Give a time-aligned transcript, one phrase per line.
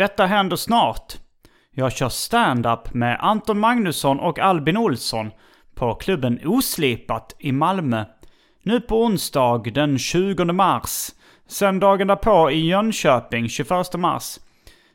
[0.00, 1.18] Detta händer snart.
[1.70, 5.30] Jag kör stand-up med Anton Magnusson och Albin Olsson
[5.74, 8.04] på klubben Oslipat i Malmö.
[8.62, 11.10] Nu på onsdag den 20 mars.
[11.48, 14.38] Sen dagen därpå i Jönköping 21 mars.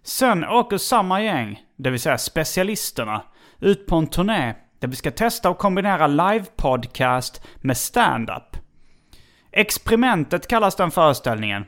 [0.04, 3.22] Sen åker samma gäng, det vill säga specialisterna,
[3.60, 8.58] ut på en turné där vi ska testa och kombinera live-podcast med stand-up.
[9.52, 11.66] Experimentet kallas den föreställningen.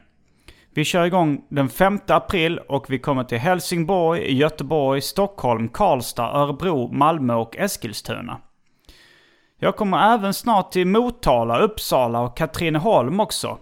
[0.78, 6.92] Vi kör igång den 5 april och vi kommer till Helsingborg, Göteborg, Stockholm, Karlstad, Örebro,
[6.92, 8.42] Malmö och Eskilstuna.
[9.60, 13.58] Jag kommer även snart till Motala, Uppsala och Katrineholm också.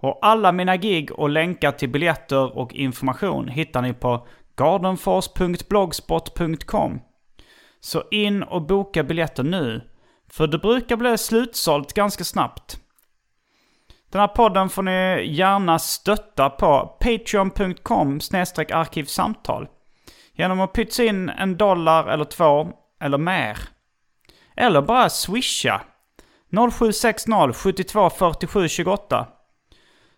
[0.00, 7.00] Och alla mina gig och länkar till biljetter och information hittar ni på gardenfors.blogspot.com.
[7.80, 9.80] Så in och boka biljetter nu.
[10.30, 12.83] För det brukar bli slutsålt ganska snabbt.
[14.14, 18.20] Den här podden får ni gärna stötta på patreon.com
[18.72, 19.68] arkivsamtal.
[20.32, 22.68] Genom att pytsa in en dollar eller två
[23.00, 23.58] eller mer.
[24.56, 25.80] Eller bara swisha.
[26.72, 29.26] 0760 72 47 28.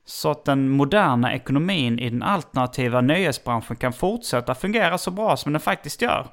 [0.04, 5.52] Så att den moderna ekonomin i den alternativa nöjesbranschen kan fortsätta fungera så bra som
[5.52, 6.26] den faktiskt gör.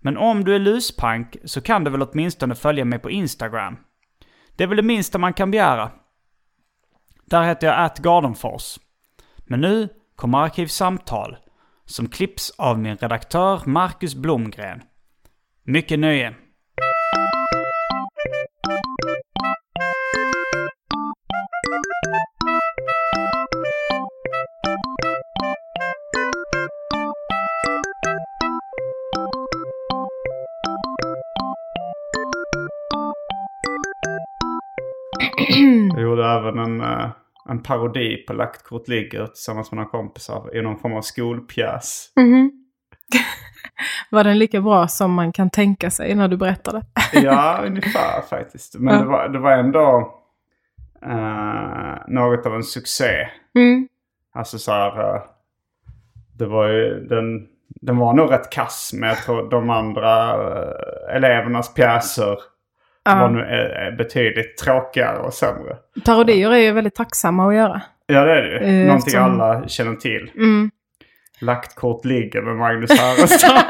[0.00, 3.76] Men om du är luspank så kan du väl åtminstone följa mig på Instagram.
[4.56, 5.90] Det är väl det minsta man kan begära.
[7.30, 8.78] Där heter jag atgardenfors.
[9.38, 11.36] Men nu kommer Arkivsamtal
[11.84, 14.82] som klipps av min redaktör Marcus Blomgren.
[15.62, 16.34] Mycket nöje!
[35.92, 37.10] Jag gjorde även en, eh,
[37.48, 42.08] en parodi på Lagt kort ligger tillsammans med några kompisar i någon form av skolpjäs.
[44.10, 46.82] Var den lika bra som man kan tänka sig när du berättade?
[47.12, 48.74] Ja, ungefär faktiskt.
[48.78, 49.00] Men Ja.
[49.00, 50.14] det, var, det var ändå
[51.02, 53.28] eh, något av en succé.
[53.54, 53.88] Mm.
[54.34, 55.22] Alltså så här, eh,
[56.38, 57.46] det var ju, den,
[57.80, 58.90] den var nog rätt kass.
[58.94, 62.38] Men jag tror de andra eh, elevernas pjäser
[63.04, 65.76] var nu eh, betydligt tråkigare och sämre.
[66.04, 67.82] Parodier är ju väldigt tacksamma att göra.
[68.06, 68.56] Ja det är det ju.
[68.80, 70.30] Eh, Någonting alla känner till.
[70.36, 70.70] Mm.
[71.40, 73.56] Lagt kort ligger med Magnus Härenstam.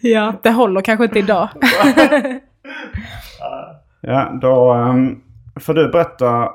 [0.00, 1.48] ja, det håller kanske inte idag.
[4.00, 5.22] ja, då um,
[5.60, 6.48] får du berätta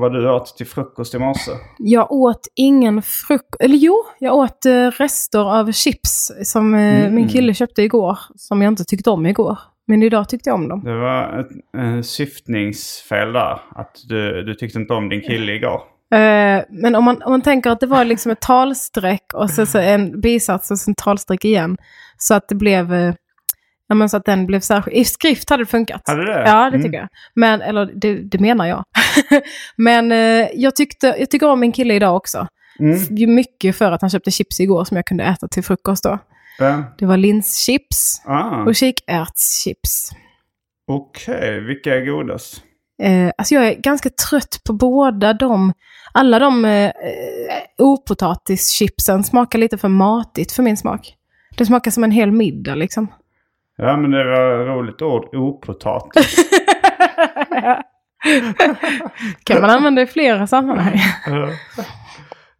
[0.00, 1.50] vad du åt till frukost i morse.
[1.78, 3.60] jag åt ingen frukost.
[3.62, 7.14] Eller jo, jag åt eh, rester av chips som eh, Mm.
[7.14, 8.18] min kille köpte igår.
[8.36, 9.58] Som jag inte tyckte om igår.
[9.86, 10.84] Men idag tyckte jag om dem.
[10.84, 13.58] Det var ett eh, syftningsfel där.
[13.74, 15.80] Att du, du tyckte inte om din kille igår.
[16.14, 19.66] Eh, men om man, om man tänker att det var liksom ett talstreck och så,
[19.66, 21.76] så en bisats och sen talstreck igen.
[22.18, 23.14] Så att det blev...
[23.84, 24.96] Eh, ja, men så att den blev särskild.
[24.96, 26.02] I skrift hade det funkat.
[26.04, 26.42] Hade det?
[26.46, 26.82] Ja, det Mm.
[26.82, 27.08] tycker jag.
[27.34, 28.84] Men, eller det, det menar jag.
[29.76, 32.46] men eh, jag, tyckte, jag tycker om min kille idag också.
[32.80, 33.34] Mm.
[33.34, 36.18] Mycket för att han köpte chips igår som jag kunde äta till frukost då.
[36.58, 36.84] Ja.
[36.98, 40.10] Det var linschips Ah, och kikärtschips.
[40.88, 42.62] Okej, vilka är godast?
[43.02, 45.72] Eh, alltså jag är ganska trött på båda de,
[46.12, 46.90] alla de eh,
[47.78, 51.14] opotatishipsen smakar lite för matigt för min smak.
[51.56, 53.12] Det smakar som en hel middag liksom.
[53.76, 55.34] Ja, men det var ett roligt ord.
[55.34, 56.36] Opotatis.
[59.44, 60.98] kan man använda i flera sammanhang.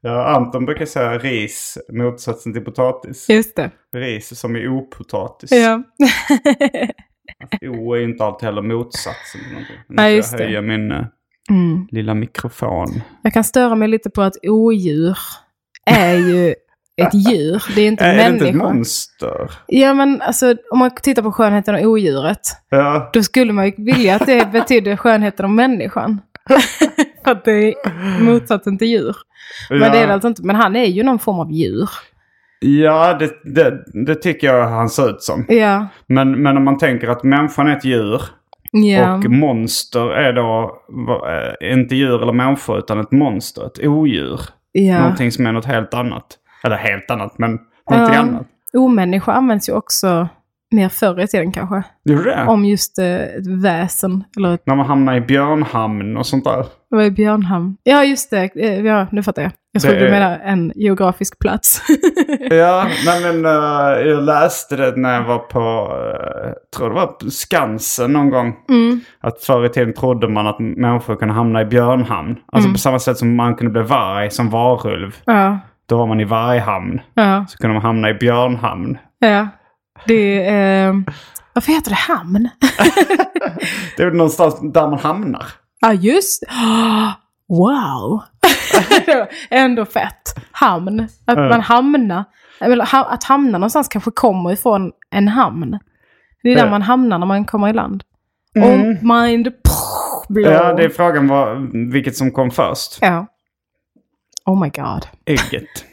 [0.00, 3.28] Ja, Anton brukar säga ris, motsatsen till potatis.
[3.28, 3.70] Just det.
[3.96, 5.50] Ris som är opotatis.
[5.52, 5.82] Ja.
[7.68, 9.40] O är inte alltid heller motsatsen.
[9.88, 10.44] Nu ska just jag det.
[10.44, 11.04] höja min eh,
[11.50, 11.86] Mm.
[11.90, 12.86] lilla mikrofon.
[13.22, 15.18] Jag kan störa mig lite på att odjur
[15.86, 16.54] är ju
[16.96, 17.62] ett djur.
[17.74, 19.50] Det är inte Är det inte ett monster?
[19.66, 22.40] Ja men alltså om man tittar på skönheten och odjuret.
[22.70, 23.10] Ja.
[23.12, 26.20] Då skulle man ju vilja att det betyder skönheten om människan.
[27.24, 29.16] För att det är motsatsen till djur.
[29.70, 29.88] Men ja.
[29.88, 30.42] det är det alltså inte.
[30.42, 31.88] Men han är ju någon form av djur.
[32.60, 35.44] Ja, det, det, det tycker jag han ser ut som.
[35.48, 35.86] Ja.
[36.06, 38.22] Men, men om man tänker att människan är ett djur
[38.76, 39.14] Ja.
[39.14, 40.76] och monster är då
[41.28, 44.40] eh, inte djur eller människor utan ett monster, ett odjur.
[44.72, 44.98] ja.
[45.00, 46.26] Någonting som är något helt annat.
[46.64, 47.50] Eller helt annat, men
[47.90, 48.20] någonting Ja.
[48.20, 48.46] annat.
[48.76, 50.28] Omänniska används ju också
[50.74, 51.82] mer förr i tiden kanske.
[52.04, 52.44] Gjorde det?
[52.48, 54.24] Om just eh, ett väsen.
[54.36, 56.66] Eller När man hamnar i björnhamn och sånt där.
[56.88, 57.76] vad är Björnhamn?
[57.82, 59.52] Ja just det, Eh, ja, nu fattar jag.
[59.72, 61.82] Jag Det trodde du är- menade en geografisk plats.
[62.50, 67.30] Ja, nej men eh, jag läste det när jag var på, uh, tror det var
[67.30, 68.56] Skansen någon gång.
[68.68, 69.00] mm.
[69.20, 72.36] Att förr i tiden trodde man att människor kunde hamna i björnhamn.
[72.52, 75.16] Alltså på samma sätt som man kunde bli varg som varulv.
[75.24, 77.00] Ja, Då var man i varghamn.
[77.14, 78.98] ja, Så kunde man hamna i björnhamn.
[79.18, 79.48] ja.
[80.06, 80.88] Det är...
[80.88, 80.94] Eh,
[81.52, 82.48] varför heter det hamn?
[83.96, 85.46] Det är väl någonstans där man hamnar.
[85.80, 86.46] Ja, just det.
[87.48, 88.22] Wow!
[89.50, 90.34] Ändå fett.
[90.52, 91.08] Hamn.
[91.26, 92.24] Att man hamnar.
[92.90, 95.78] Att hamna någonstans kanske kommer ifrån en hamn.
[96.42, 98.02] Det är där man hamnar när man kommer i land.
[98.54, 99.48] Oh mind
[100.28, 100.52] blow.
[100.52, 101.56] Ja, det är frågan var
[101.92, 102.98] vilket som kom först.
[103.00, 103.26] Ja.
[104.46, 105.06] Oh my god.
[105.24, 105.84] Ägget.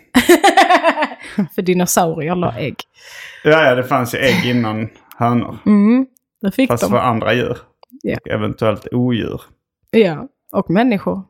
[1.56, 2.76] För dinosaurier la ägg.
[3.44, 5.58] Ja, ja, det fanns ju ägg innan hönor.
[5.66, 6.06] Mm,
[6.42, 6.90] det fick Fast de.
[6.90, 7.58] för andra djur.
[8.04, 8.18] Ja.
[8.22, 9.42] Och eventuellt odjur.
[9.92, 11.22] Ja, och människor.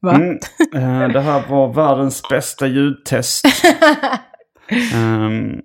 [0.00, 0.14] Va?
[0.14, 0.38] Mm.
[0.74, 3.44] Eh, det här var världens bästa ljudtest.
[4.94, 5.62] Ehm,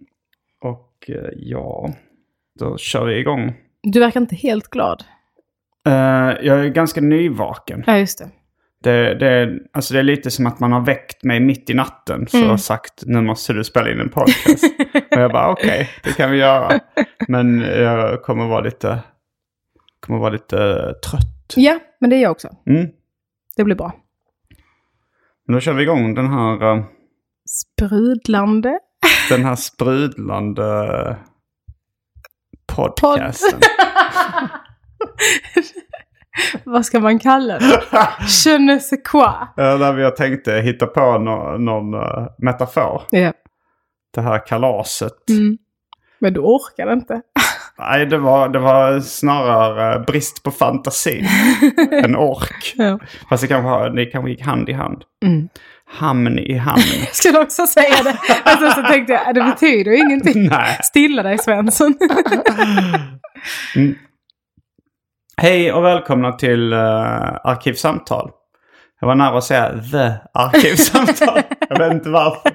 [0.61, 1.93] och eh, ja,
[2.59, 3.53] då kör vi igång.
[3.83, 5.03] Du verkar inte helt glad.
[5.87, 5.93] Eh,
[6.41, 7.83] jag är ganska nyvaken.
[7.87, 8.29] Ja, just det.
[8.83, 12.27] Det, det, alltså det är lite som att man har väckt mig mitt i natten
[12.27, 14.63] för att ha sagt nu måste du spela in en podcast.
[15.11, 16.79] och jag bara okej, det kan vi göra.
[17.27, 18.99] Men jag kommer vara lite,
[19.99, 21.53] kommer vara lite eh, trött.
[21.55, 22.47] Ja, men det är jag också.
[22.65, 22.87] Mm.
[23.55, 23.93] Det blir bra.
[25.47, 26.83] Men då kör vi igång den här, eh,
[27.49, 28.79] Sprudlande.
[29.29, 31.17] den här sprudlande
[32.75, 33.59] podcasten.
[36.63, 37.81] Vad ska man kalla det?
[38.45, 39.31] Je ne sais quoi.
[39.55, 43.01] Där vi tänkte hitta på någon, någon eh, metafor.
[43.09, 43.33] Ja.
[44.15, 45.29] Det här kalaset.
[45.29, 45.57] Mm.
[46.19, 47.21] Men du orkar inte.
[47.79, 51.25] Nej, det var, det var snarare eh, brist på fantasi
[51.91, 52.73] än ork.
[52.75, 52.99] Ja.
[53.29, 55.03] Fast det kanske, det kanske gick hand i hand.
[55.25, 55.49] Mm.
[55.91, 56.81] Hamn i hamn.
[56.99, 58.17] Jag skulle också säga det.
[58.43, 60.47] Alltså, så tänkte jag, det betyder ju ingenting.
[60.47, 60.77] Nej.
[60.83, 61.95] Stilla dig Svensson.
[65.41, 66.79] Hej och välkomna till uh,
[67.43, 68.31] Arkivsamtal.
[69.01, 71.41] Jag var nära att säga The Arkivsamtal.
[71.69, 72.51] jag vet inte varför.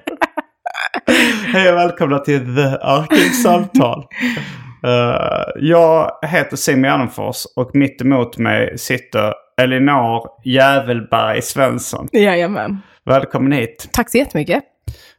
[1.46, 4.04] Hej och välkomna till The Arkivsamtal.
[4.86, 9.32] Eh, jag heter Simon Gärdenfors och mitt emot mig sitter
[9.62, 12.08] Elinor Jävelberg Svensson.
[12.12, 12.78] Jajamän.
[13.06, 13.88] Välkommen hit.
[13.92, 14.64] Tack så jättemycket.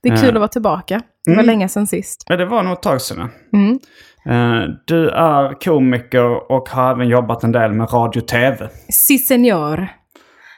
[0.03, 0.29] Det är kul Ja.
[0.29, 1.01] att vara tillbaka.
[1.25, 1.45] Det var Mm.
[1.45, 2.23] länge sedan sist.
[2.27, 3.29] Ja, det var nog ett tag sedan.
[3.53, 3.79] Mm.
[4.25, 8.69] Eh, du är komiker och har även jobbat en del med radio och tv.
[8.89, 9.87] Si senor.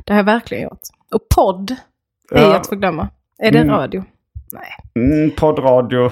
[0.05, 0.79] Det har jag verkligen gjort.
[1.13, 1.71] Och podd
[2.31, 2.55] är Ja.
[2.55, 3.09] att förglömma.
[3.39, 3.75] Är det Mm.
[3.75, 4.03] radio?
[4.51, 4.75] Nej.
[5.05, 6.11] Mm, poddradio.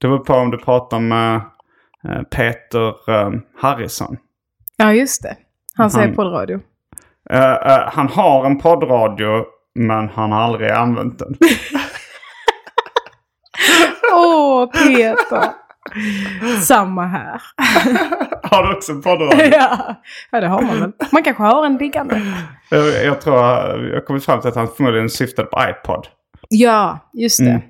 [0.00, 1.34] Det var på om du pratar med
[2.08, 3.30] eh, Peter eh,
[3.60, 4.16] Harrison.
[4.76, 5.36] Ja, just det.
[5.76, 6.60] Han säger Han- poddradio.
[7.30, 9.44] Eh, eh, han har en poddradio
[9.74, 11.36] men han har aldrig använt den.
[14.14, 15.44] Åh, Peter.
[16.62, 17.42] Samma här.
[18.42, 19.44] har du också en poddradio?
[19.52, 19.94] ja.
[20.30, 20.92] ja, det har man väl.
[21.12, 22.22] Man kanske har en liggande.
[22.70, 26.06] jag, jag tror jag har kommit fram till att han förmodligen syftade på iPod.
[26.48, 27.50] Ja, just det.
[27.50, 27.62] Mm.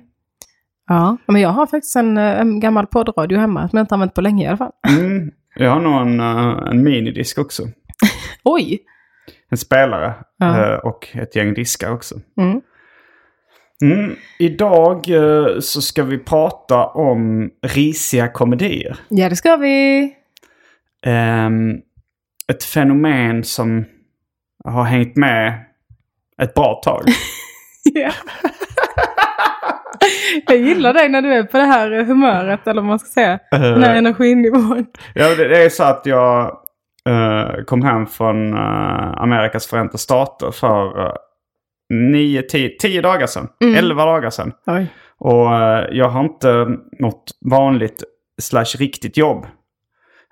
[0.87, 4.13] Ja, men jag har faktiskt en, eh, en gammal poddradio hemma som jag inte använt
[4.13, 4.71] på länge i alla fall.
[4.89, 5.31] Mm.
[5.55, 7.63] Jag har nog en, eh, en minidisk också.
[8.43, 8.79] Oj!
[9.51, 10.73] En spelare Ja.
[10.73, 12.15] eh, och ett gäng diskar också.
[12.41, 12.61] Mm.
[13.91, 14.15] Mm.
[14.39, 18.97] Idag eh, så ska vi prata om risiga komedier.
[19.09, 20.13] Ja, det ska vi.
[21.05, 21.73] Ehm,
[22.51, 23.85] ett fenomen som
[24.65, 25.53] har hängt med
[26.41, 27.03] ett bra tag.
[27.93, 28.11] Ja.
[30.47, 33.39] jag gillar dig när du är på det här humöret, eller vad man ska säga.
[33.51, 34.85] Den här Eh, energinivån.
[35.13, 36.57] ja, det, det är så att jag,
[37.09, 41.11] eh, kom hem från eh, Amerikas förenta stater för uh,
[41.89, 43.47] nio, tio, tio dagar sedan.
[43.77, 44.51] Elva dagar sedan.
[44.65, 44.87] Oj.
[45.17, 46.67] Och eh, jag har inte
[46.99, 48.03] något vanligt
[48.41, 49.45] slash riktigt jobb.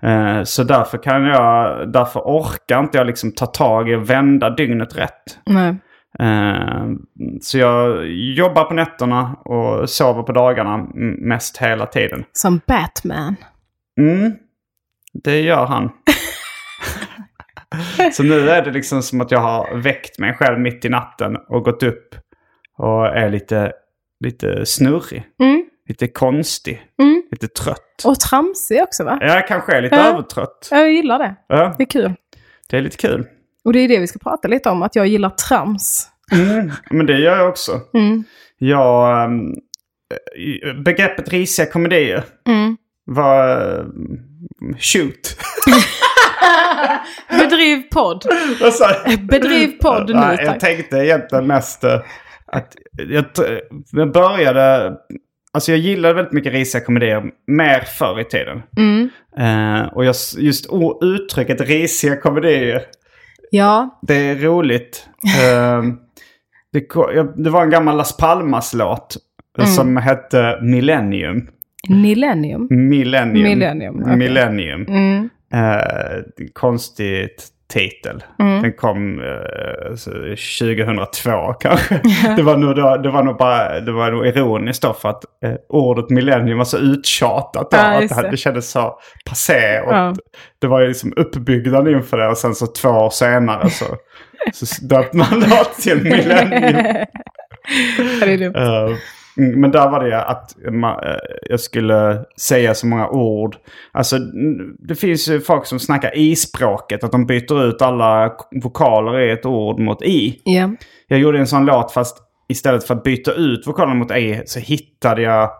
[0.02, 4.50] Eh, så därför kan jag, därför orkar inte jag liksom ta tag i och vända
[4.50, 5.38] dygnet rätt.
[5.46, 5.76] Nej.
[6.18, 6.86] Eh,
[7.40, 10.86] så jag jobbar på nätterna och sover på dagarna
[11.18, 12.24] mest hela tiden.
[12.32, 13.36] Som Batman.
[14.00, 14.32] Mm,
[15.24, 15.90] det gör han.
[18.12, 21.36] så nu är det liksom som att jag har väckt mig själv mitt i natten
[21.48, 22.14] och gått upp
[22.78, 23.72] och är lite,
[24.24, 25.24] lite snurrig.
[25.40, 25.64] Mm.
[25.88, 26.82] Lite konstig.
[27.02, 27.22] Mm.
[27.30, 28.02] Lite trött.
[28.04, 29.18] Och tramsig också va?
[29.20, 30.02] Jag kanske är lite Ja.
[30.12, 30.68] övertrött.
[30.70, 31.34] Jag gillar det.
[31.48, 32.14] Ja, Det är kul.
[32.70, 33.26] det är lite kul.
[33.64, 36.08] Och det är det vi ska prata lite om, att jag gillar trams.
[36.32, 37.80] Mm, men det gör jag också.
[37.94, 38.24] Mm.
[38.58, 39.52] Jag, ehm,
[40.64, 42.76] eh, begreppet risiga komedier Mm.
[43.04, 43.58] var...
[43.78, 43.84] eh,
[44.78, 45.36] shoot.
[47.28, 48.24] Bedriv podd.
[49.28, 50.40] Bedriv podd nu, tack.
[50.44, 52.00] Jag tänkte egentligen mest eh,
[52.46, 52.74] att
[53.08, 53.24] jag,
[53.92, 54.92] jag började...
[55.52, 58.62] Alltså jag gillade väldigt mycket risiga komedier mer förr i tiden.
[58.76, 59.08] Mm.
[59.38, 60.66] Eh, och jag, just
[61.02, 62.82] uttrycket risiga komedier,
[63.50, 63.98] Ja.
[64.02, 65.08] det är roligt.
[65.24, 65.82] Eh,
[66.72, 66.86] det,
[67.44, 69.16] det var en gammal Las Palmas-låt
[69.58, 69.74] eh, Mm.
[69.74, 71.48] som hette Millennium.
[71.88, 72.66] Millennium.
[72.70, 73.42] Millennium.
[73.42, 74.16] Millennium, okej.
[74.16, 74.86] Millennium.
[74.88, 75.28] Mm.
[75.54, 78.22] Eh, konstig t- titel.
[78.38, 78.62] Mm.
[78.62, 82.00] Den kom eh, så 2002 kanske.
[82.36, 85.24] det, var nog då, det var nog bara det var nog ironiskt då för att
[85.44, 87.70] eh, ordet millennium var så uttjatat.
[87.70, 88.30] Då, Ja, att det, det.
[88.30, 89.80] det kändes så passé.
[89.80, 90.14] Och Ja.
[90.60, 93.84] Det var ju liksom uppbyggnad inför det och sen så två år senare så,
[94.52, 97.06] så döpte man det till millennium.
[98.20, 98.54] Det är dumt.
[98.56, 98.96] Mm,
[99.36, 101.16] men där var det att eh,
[101.50, 103.56] jag skulle säga så många ord.
[103.92, 104.18] Alltså
[104.78, 107.04] det finns ju folk som snackar i-språket.
[107.04, 110.40] Att de byter ut alla vokaler i ett ord mot i.
[110.44, 110.70] Ja.
[111.08, 114.60] Jag gjorde en sån låt fast istället för att byta ut vokalerna mot i så
[114.60, 115.50] hittade jag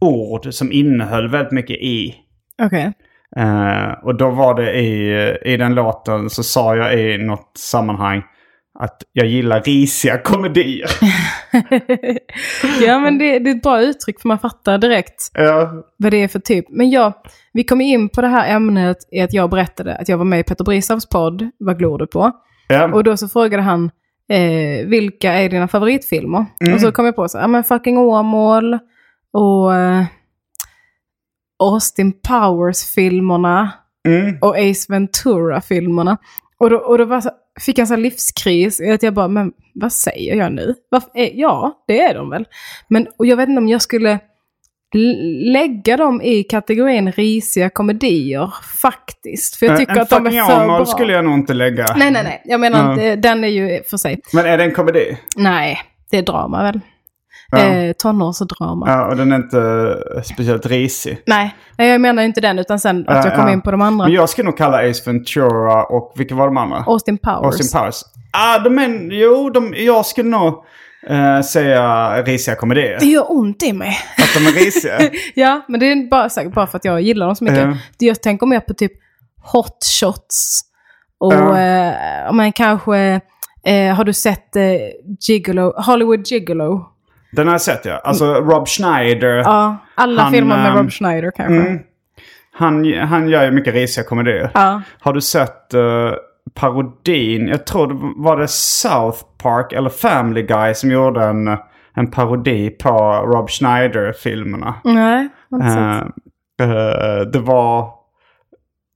[0.00, 2.14] ord som innehöll väldigt mycket i.
[2.62, 2.92] Okej.
[3.36, 5.12] Eh, och då var det i,
[5.44, 8.22] i den låten så sa jag i något sammanhang
[8.78, 10.90] att jag gillar risiga komedier.
[12.86, 16.16] ja, men det, det är ett bra uttryck för man fattar direkt Ja, vad det
[16.22, 16.64] är för typ.
[16.70, 17.12] Men jag,
[17.52, 20.40] vi kom in på det här ämnet i att jag berättade att jag var med
[20.40, 22.32] i Peter Brisavs podd, Vad glor du på?
[22.68, 22.92] ja.
[22.94, 23.90] Och då så frågade han,
[24.28, 26.46] eh, vilka är dina favoritfilmer?
[26.60, 26.74] Mm.
[26.74, 28.78] Och så kom jag på så, ja men fucking Åmål
[29.32, 30.04] och eh,
[31.58, 33.70] Austin Powers-filmerna
[34.08, 34.38] Mm.
[34.40, 36.16] och Ace Ventura-filmerna.
[36.58, 39.92] Och då, och då var så, fick en sån livskris att jag bara, men vad
[39.92, 40.74] säger jag nu?
[40.88, 42.46] Varför, eh, ja, det är de väl.
[42.88, 44.18] Men och jag vet inte om jag skulle
[45.52, 49.56] lägga dem i kategorin risiga komedier, faktiskt.
[49.56, 50.86] För jag tycker en att de är för bra.
[50.86, 51.86] skulle jag nog inte lägga.
[51.96, 52.42] Nej, nej, nej.
[52.44, 54.20] Jag menar inte, den är ju för sig.
[54.32, 55.18] Men är det en komedi?
[55.36, 55.78] Nej,
[56.10, 56.80] det är drama väl?
[57.52, 57.58] Ja.
[57.58, 58.88] Eh, tonårsdrama.
[58.88, 61.18] Ja, och den är inte speciellt risig.
[61.26, 63.52] Nej, jag menar inte den utan sen att Ja, jag kom ja.
[63.52, 64.04] in på de andra.
[64.06, 66.84] Men jag skulle nog kalla Ace Ventura och vilka var de andra?
[66.86, 67.44] Austin Powers.
[67.44, 68.02] Austin Powers.
[68.32, 70.64] Ah, de är, jo, de, jag skulle nog
[71.08, 72.96] eh, säga risiga komedier.
[73.00, 73.98] Det gör ont i mig.
[74.18, 74.98] Att de är risiga.
[75.34, 77.68] ja, men det är bara, säkert bara för att jag gillar dem så mycket.
[77.98, 78.92] Det Jag tänker mer på typ
[79.52, 80.60] hot shots.
[81.20, 81.58] Och Ja.
[81.58, 83.20] eh, men kanske,
[83.66, 84.62] eh, har du sett eh,
[85.28, 86.88] Gigolo, Hollywood Gigolo?
[87.32, 88.00] Den har jag sett ja.
[88.04, 89.36] Alltså Rob Schneider.
[89.36, 91.54] Ja, alla Han, filmer med ehm, Rob Schneider kanske.
[91.68, 91.78] Mm.
[92.54, 94.50] Han, han gör ju mycket risiga komedier.
[94.54, 94.82] Ja.
[95.00, 96.12] Har du sett uh,
[96.54, 97.48] parodin?
[97.48, 101.56] Jag tror det var det South Park eller Family Guy som gjorde en,
[101.94, 102.88] en parodi på
[103.26, 104.74] Rob Schneider-filmerna.
[104.84, 106.06] Nej, inte.
[106.62, 107.88] Eh, eh, det var...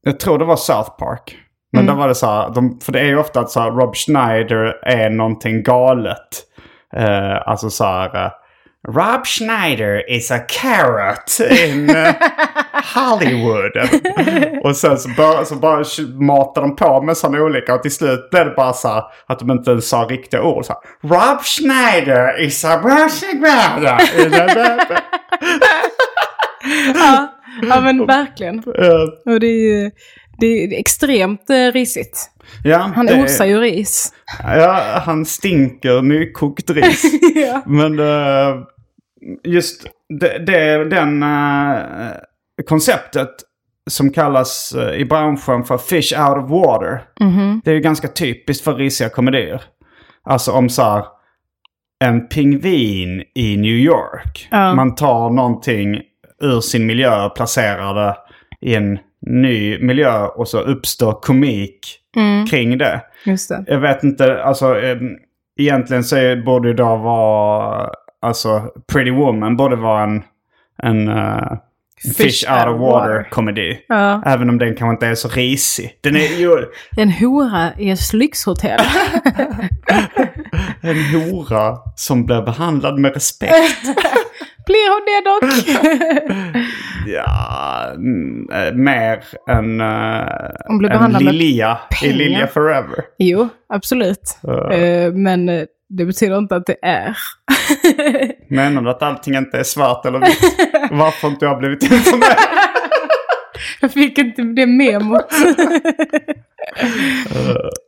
[0.03, 1.37] Jag tror det var South Park.
[1.73, 1.95] Men Mm.
[1.95, 3.95] då var det så här, de, för det är ju ofta att så här, Rob
[3.95, 6.19] Schneider är någonting galet.
[6.99, 8.25] Uh, alltså så här...
[8.25, 8.31] eh,
[8.89, 12.15] Rob Schneider is a carrot in eh,
[12.95, 13.73] Hollywood.
[14.65, 15.85] och sen så bara, så bara
[16.21, 19.39] matar de på med sådana olika och till slut blev det bara så här att
[19.39, 20.65] de inte ens sa riktiga ord.
[20.65, 22.81] Så här, Rob Schneider is a...
[26.95, 27.33] ja,
[27.69, 28.59] ja, men verkligen.
[29.27, 29.91] Och det är ju
[30.39, 32.31] det är extremt eh, risigt.
[32.65, 34.13] Ja, Han det- osar ju ris.
[34.43, 37.05] Ja, han stinker nykokt ris.
[37.35, 37.63] ja.
[37.67, 38.57] Men eh,
[39.45, 39.87] just
[40.21, 42.13] det, det den eh,
[42.69, 43.31] konceptet
[43.91, 47.03] som kallas eh, i branschen för fish out of water.
[47.21, 47.61] Mhm.
[47.65, 49.63] Det är ju ganska typiskt för risiga komedier.
[50.25, 51.05] Alltså om så här,
[52.05, 54.49] en pingvin i New York.
[54.51, 56.01] Man tar någonting
[56.43, 58.17] ur sin miljö och placerar det
[58.61, 62.01] i en ny miljö och så uppstår komik
[62.51, 63.01] kring det.
[63.25, 63.65] Just det.
[63.67, 64.97] Jag vet inte, alltså eh,
[65.59, 67.91] egentligen så borde det då vara,
[68.23, 70.23] alltså Pretty Woman borde vara en,
[70.83, 71.53] en eh,
[72.17, 73.79] Fish, out of water komedi.
[73.89, 74.23] Ja.
[74.27, 75.99] Även om den kanske inte är så risig.
[76.01, 78.81] Den är ju En hora i ett lyxhotell.
[80.81, 83.83] en hora som blir behandlad med respekt.
[84.67, 85.45] Blir hon det dock?
[87.07, 92.13] Ja, mm, eh, mer än uh, behandlad med Lilja i.
[92.13, 93.05] Lilja Forever.
[93.19, 94.39] jo, absolut.
[94.73, 97.17] Eh, men det betyder inte att det är.
[98.55, 100.41] Menar du att allting inte är svart eller vitt?
[100.91, 102.37] Varför inte jag blivit informerad?
[103.81, 105.25] Jag fick inte det memot.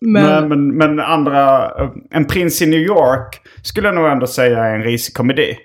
[0.01, 1.71] men, Nej, men, men andra...
[2.11, 5.57] En prins i New York skulle jag nog ändå säga är en risig komedi.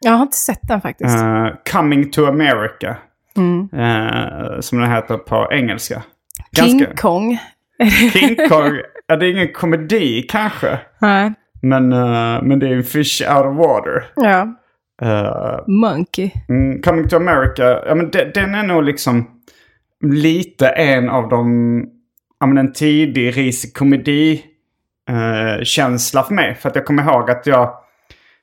[0.00, 1.16] Jag har inte sett den faktiskt.
[1.16, 2.96] Eh, Coming to America.
[3.36, 3.68] Mm.
[3.72, 6.02] eh, som den heter på engelska.
[6.56, 7.38] King Ganska- Kong.
[8.12, 8.80] King Kong.
[9.06, 10.78] Ja, det är ingen komedi kanske.
[11.00, 11.32] Nej.
[11.62, 14.04] Men, eh, men det är en fish out of water.
[14.16, 14.56] Ja.
[15.66, 16.30] Monkey.
[16.48, 19.26] mm, Coming to America, ja, men de, den är nog liksom
[20.04, 21.84] lite en av de,
[22.40, 24.44] ja men en tidig risig komedi
[25.08, 26.54] eh, känsla för mig.
[26.54, 27.74] För att jag kommer ihåg att jag,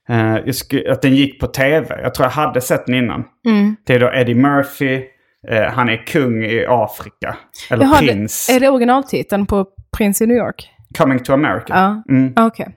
[0.08, 2.00] jag sku, att den gick på tv.
[2.04, 3.24] Jag tror jag hade sett den innan.
[3.48, 3.76] Mm.
[3.86, 5.02] Det är då Eddie Murphy,
[5.48, 7.38] eh, han är kung i Afrika.
[7.72, 8.50] Eller Jaha, prins.
[8.50, 9.66] är det originaltiteln på
[9.98, 10.70] Prins i New York?
[10.98, 11.66] Coming to America.
[11.70, 12.04] Ja.
[12.10, 12.34] Mm.
[12.36, 12.68] Ah, Okej.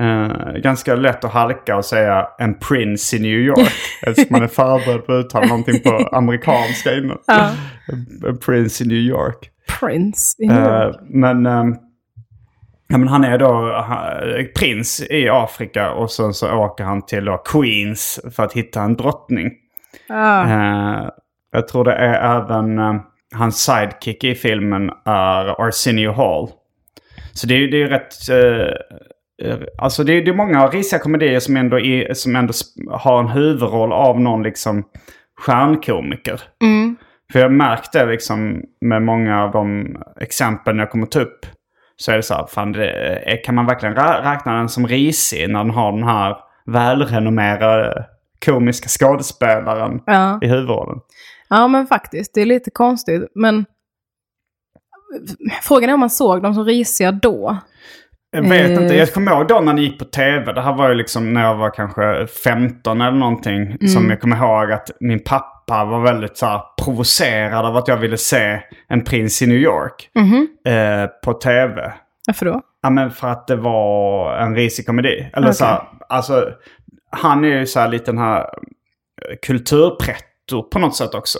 [0.00, 3.70] Eh, ganska lätt att halka och säga en prins i New York.
[4.06, 7.18] Eftersom man är förberedd på att uttala någonting på amerikanska innan.
[7.26, 7.50] Ja.
[8.28, 9.50] En prince i New York.
[9.80, 10.96] Prince i New York.
[11.02, 11.76] men, ehm,
[12.94, 13.84] ja, men han är då
[14.58, 19.52] prins i Afrika och sen så åker han till Queens för att hitta en drottning.
[20.08, 20.44] Ah.
[20.44, 21.08] Eh,
[21.52, 22.94] jag tror det är även eh,
[23.34, 26.48] hans sidekick i filmen är Arsenio Hall.
[27.32, 28.28] Så det är det är rätt...
[28.30, 32.52] eh, eh, alltså det är, det är många risiga komedier som ändå, är, som ändå
[32.90, 34.84] har en huvudroll av någon liksom
[35.40, 36.40] stjärnkomiker.
[36.62, 36.96] Mm.
[37.32, 41.46] För jag märkte liksom med många av de exempel jag kommer ta upp.
[41.96, 45.50] Så är det så här, fan det, är- kan man verkligen räkna den som risig
[45.50, 48.06] när den har den här välrenommerade
[48.46, 50.38] komiska skådespelaren Ja.
[50.42, 50.98] i huvudrollen?
[51.48, 52.34] ja, men faktiskt.
[52.34, 53.22] Det är lite konstigt.
[53.34, 53.64] Men
[55.62, 57.58] frågan är om man såg dem som risiga då.
[58.30, 58.82] Jag vet Eh.
[58.82, 60.52] inte, jag kommer ihåg då när det gick på tv.
[60.52, 63.88] Det här var ju liksom när jag var kanske 15 eller någonting.
[63.88, 67.96] Som jag kommer ihåg att min pappa var väldigt så här, provocerad av att jag
[67.96, 70.10] ville se En prins i New York
[70.66, 71.92] eh, på tv.
[72.26, 72.62] Varför då?
[72.82, 75.30] Ja men för att det var en risig komedi.
[75.32, 76.48] Eller så här, alltså
[77.10, 81.38] han är ju så här lite den här eh, kulturpretto på något sätt också.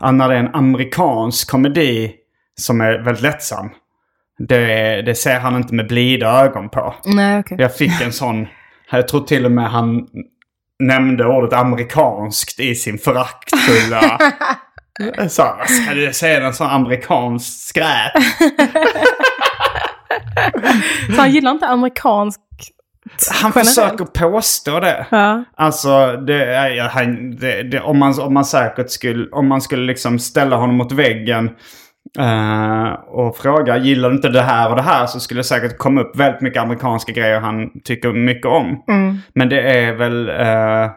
[0.00, 2.14] Ja, när det är en amerikansk komedi
[2.60, 3.70] som är väldigt lättsam.
[4.38, 6.94] Det, det ser han inte med blida ögon på.
[7.04, 7.56] Nej, okej.
[7.60, 8.46] Jag fick en sån,
[8.90, 10.06] jag tror till och med han
[10.82, 14.18] nämnde ordet amerikanskt i sin föraktfulla...
[15.28, 18.12] Så, här, ska du säga en sån amerikansk skräp?
[21.14, 22.40] Så han gillar inte amerikansk
[23.42, 23.68] Han generellt?
[23.68, 25.06] försöker påstå det.
[25.10, 25.44] Ja.
[25.56, 29.86] Alltså, det, ja, han, det, det, om, man, om man säkert skulle, om man skulle
[29.86, 31.50] liksom ställa honom mot väggen
[32.18, 35.78] eh, och fråga gillar du inte det här och det här så skulle det säkert
[35.78, 38.82] komma upp väldigt mycket amerikanska grejer han tycker mycket om.
[39.34, 40.90] Men det är väl, eh,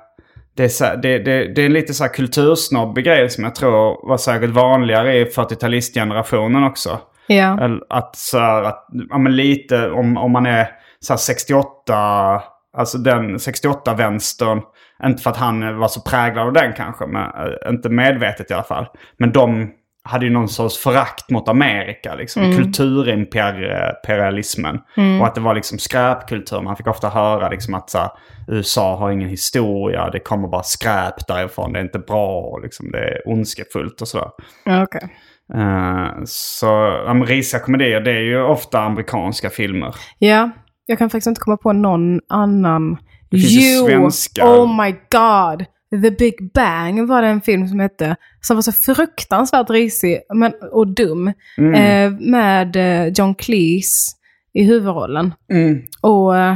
[0.56, 3.56] det, är så, det, det, det är en lite så här kultursnobbig grej som jag
[3.56, 6.99] tror var säkert vanligare i 40-talistgenerationen också.
[7.27, 7.80] Ja.
[7.89, 10.67] Att så här, att, ja men lite om, om man är
[10.99, 12.41] så här 68,
[12.77, 14.62] alltså den 68-vänstern.
[15.06, 18.53] Inte för att han var så präglad av den kanske, men eh, inte medvetet i
[18.53, 18.86] alla fall.
[19.17, 19.71] Men de
[20.07, 22.55] hade ju någon sorts förakt mot Amerika, liksom.
[22.55, 24.79] Kulturimperialismen.
[25.21, 26.61] Och att det var liksom skräpkultur.
[26.61, 28.09] Man fick ofta höra liksom att så här,
[28.47, 32.99] USA har ingen historia, det kommer bara skräp därifrån, det är inte bra, liksom, det
[32.99, 34.29] är ondskefullt och sådär.
[34.65, 35.09] Ja, okej.
[35.53, 36.67] Eh, så
[37.07, 39.95] men risiga komedier, det är ju ofta amerikanska filmer.
[40.17, 40.49] Ja,
[40.85, 42.97] jag kan faktiskt inte komma på någon annan.
[43.29, 44.45] Det finns ju svenska.
[44.45, 45.65] Oh my god!
[45.91, 48.15] The Big Bang var det en film som hette.
[48.41, 51.34] Som var så fruktansvärt risig men, och dum.
[51.58, 51.73] Mm.
[51.73, 54.15] Eh, med eh, John Cleese
[54.54, 55.34] i huvudrollen.
[55.52, 55.82] Mm.
[56.02, 56.56] Och eh,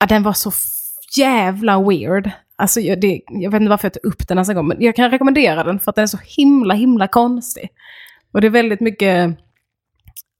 [0.00, 0.52] ja, den var så
[1.16, 2.30] jävla weird.
[2.56, 4.68] Alltså jag, det, jag vet inte varför jag tog upp den nästa gång.
[4.68, 7.68] Men jag kan rekommendera den för att den är så himla himla konstig.
[8.32, 9.38] Och det är väldigt mycket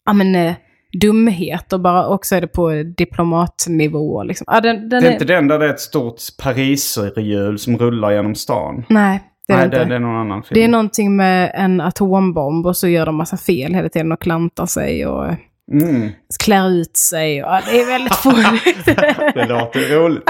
[0.04, 0.54] ja, men, eh,
[1.02, 4.22] dumhet och bara också är det på diplomatnivå.
[4.22, 4.44] Liksom.
[4.50, 8.12] Ja, den, den Det är inte den där det är ett stort pariserhjul som rullar
[8.12, 8.84] genom stan.
[8.88, 9.88] Nej, Det är Nej, det, inte.
[9.88, 10.60] det är någon annan film.
[10.60, 14.20] Det är någonting med en atombomb och så gör de massa fel hela tiden och
[14.20, 15.26] klantar sig och
[15.72, 16.08] Mm,
[16.44, 17.44] klär ut sig.
[17.44, 18.84] Och, det är väldigt fånigt.
[19.34, 20.22] det låter roligt.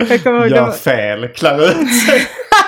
[0.10, 0.56] Jag kommer ihåg det.
[0.56, 2.20] Gör fel, klär ut sig.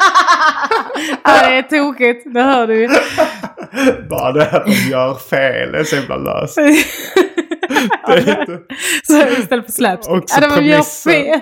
[1.25, 2.89] Ja, det är tokigt, det hör du ju.
[4.11, 6.55] Bara det att de gör fel är så himla löst.
[9.07, 10.15] Så istället för slapstick.
[10.17, 11.13] Också Ja, de gör premissen.
[11.13, 11.41] fel.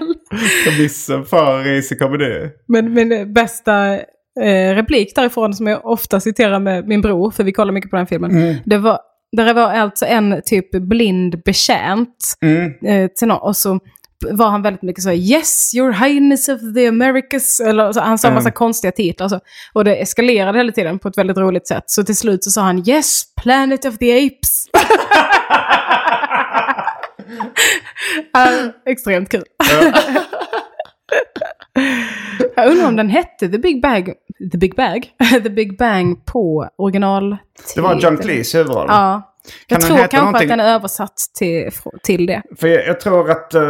[0.65, 2.49] premissen för risig komedi.
[2.69, 3.95] Men min bästa
[4.41, 7.97] eh, replik därifrån som jag ofta citerar med min bror, för vi kollar mycket på
[7.97, 8.31] den filmen.
[8.31, 8.55] Mm.
[8.65, 8.99] Det var,
[9.37, 12.73] där var alltså en typ blind betjänt Mm.
[12.87, 13.79] eh, till någon, och så
[14.31, 17.61] var han väldigt mycket så Yes, your highness of the Americas.
[17.61, 18.53] Eller, så, han sa en massa Mm.
[18.55, 19.29] konstiga titlar.
[19.29, 19.41] Så,
[19.73, 21.85] och det eskalerade hela tiden på ett väldigt roligt sätt.
[21.87, 24.67] Så till slut så sa han Yes, Planet of the Apes.
[28.33, 28.49] Ja,
[28.87, 29.45] extremt kul.
[32.57, 34.07] Jag undrar om den hette The Big Bang,
[34.53, 35.11] The Big Bag,
[35.43, 37.37] The Big Bang på original.
[37.75, 38.95] Det var John Cleese i huvudrollen.
[38.95, 39.35] Ja.
[39.67, 41.71] Jag tror kanske någonting- att den är översatt till,
[42.03, 42.43] till det.
[42.61, 43.63] För jag, jag tror att eh,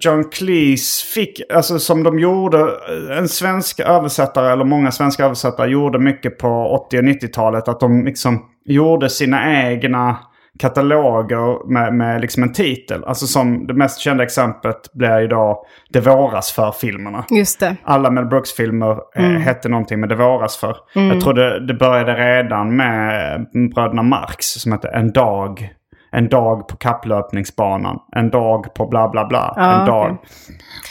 [0.00, 5.70] John Cleese fick, alltså som de gjorde, eh, en svensk översättare eller många svenska översättare
[5.70, 6.48] gjorde mycket på
[6.86, 7.68] 80 och 90-talet.
[7.68, 10.16] Att de liksom gjorde sina egna
[10.58, 13.04] kataloger med, med liksom en titel.
[13.04, 17.24] Alltså som det mest kända exemplet blir då Det våras för-filmerna.
[17.30, 17.76] Just det.
[17.84, 20.76] Alla Mel Brooks-filmer eh, hette någonting med Det våras för.
[20.94, 25.74] Jag tror det, det började redan med Bröderna Marx som hette En dag.
[26.12, 27.98] En dag på kapplöpningsbanan.
[28.16, 29.54] En dag på bla bla bla.
[29.56, 30.04] Ja, en dag.
[30.12, 30.18] okej.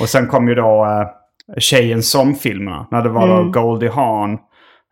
[0.01, 1.07] Och sen kom ju då eh,
[1.57, 2.87] Tjejen som-filmerna.
[2.91, 4.37] När det var då Goldie Hawn.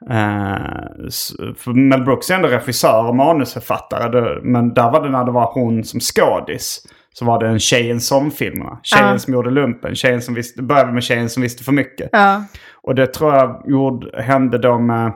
[0.09, 1.09] Eh,
[1.57, 4.39] för Mel Brooks är ändå regissör och manusförfattare.
[4.43, 6.81] Men där var det när det var hon som skådis.
[7.13, 8.79] Så var det en Tjejen som-filmerna.
[8.83, 9.19] Tjejen Ja.
[9.19, 9.95] som gjorde lumpen.
[9.95, 12.09] Tjejen som visste, började med Tjejen som visste för mycket.
[12.11, 12.43] Ja.
[12.81, 15.13] Och det tror jag gjorde, hände då med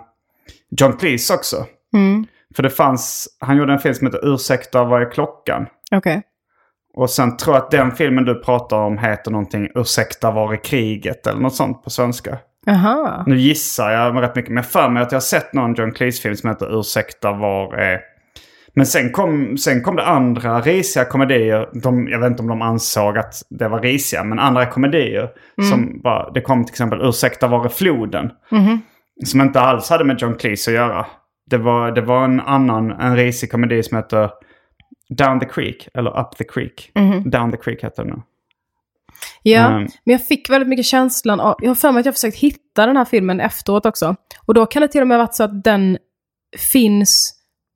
[0.80, 1.66] John Cleese också.
[1.94, 2.26] Mm.
[2.56, 5.66] För det fanns, han gjorde en film som heter Ursäkta vad är klockan?
[5.92, 6.22] Okej.
[6.94, 10.58] Och sen tror jag att den filmen du pratar om heter någonting Ursäkta var är
[10.64, 12.38] kriget eller något sånt på svenska.
[12.66, 13.24] Jaha.
[13.28, 16.36] Nu gissar jag rätt mycket, men för mig att jag har sett någon John Cleese-film
[16.36, 18.00] som heter Ursäkta var är...
[18.74, 21.70] Men sen kom, sen kom det andra risiga komedier.
[21.74, 25.30] De, jag vet inte om de ansåg att det var risiga, men andra komedier.
[25.70, 28.32] Som bara, det kom till exempel Ursäkta var är floden?
[29.26, 31.06] Som inte alls hade med John Cleese att göra.
[31.50, 34.30] Det var, det var en annan, en risig komedi som heter
[35.18, 36.92] Down the Creek, eller Up the Creek.
[37.26, 38.22] Down the Creek heter den.
[39.44, 39.82] Ja, Mm.
[39.82, 42.38] men jag fick väldigt mycket känslan av, jag har för mig att jag har försökt
[42.38, 44.16] hitta den här filmen efteråt också.
[44.46, 45.98] Och då kan det till och med ha varit så att den
[46.72, 47.34] finns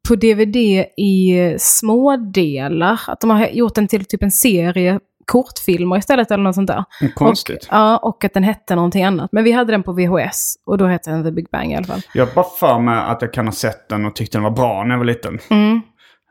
[0.09, 0.55] på DVD
[0.97, 2.99] i små delar.
[3.07, 6.83] Att de har gjort den till typ en serie kortfilmer istället eller något sånt där.
[7.15, 7.57] Konstigt.
[7.57, 9.29] Och, ja, och att den hette någonting annat.
[9.31, 11.85] Men vi hade den på VHS och då hette den The Big Bang i alla
[11.85, 12.01] fall.
[12.13, 14.51] Jag har bara för mig att jag kan ha sett den och tyckte den var
[14.51, 15.39] bra när jag var liten.
[15.49, 15.81] Mm.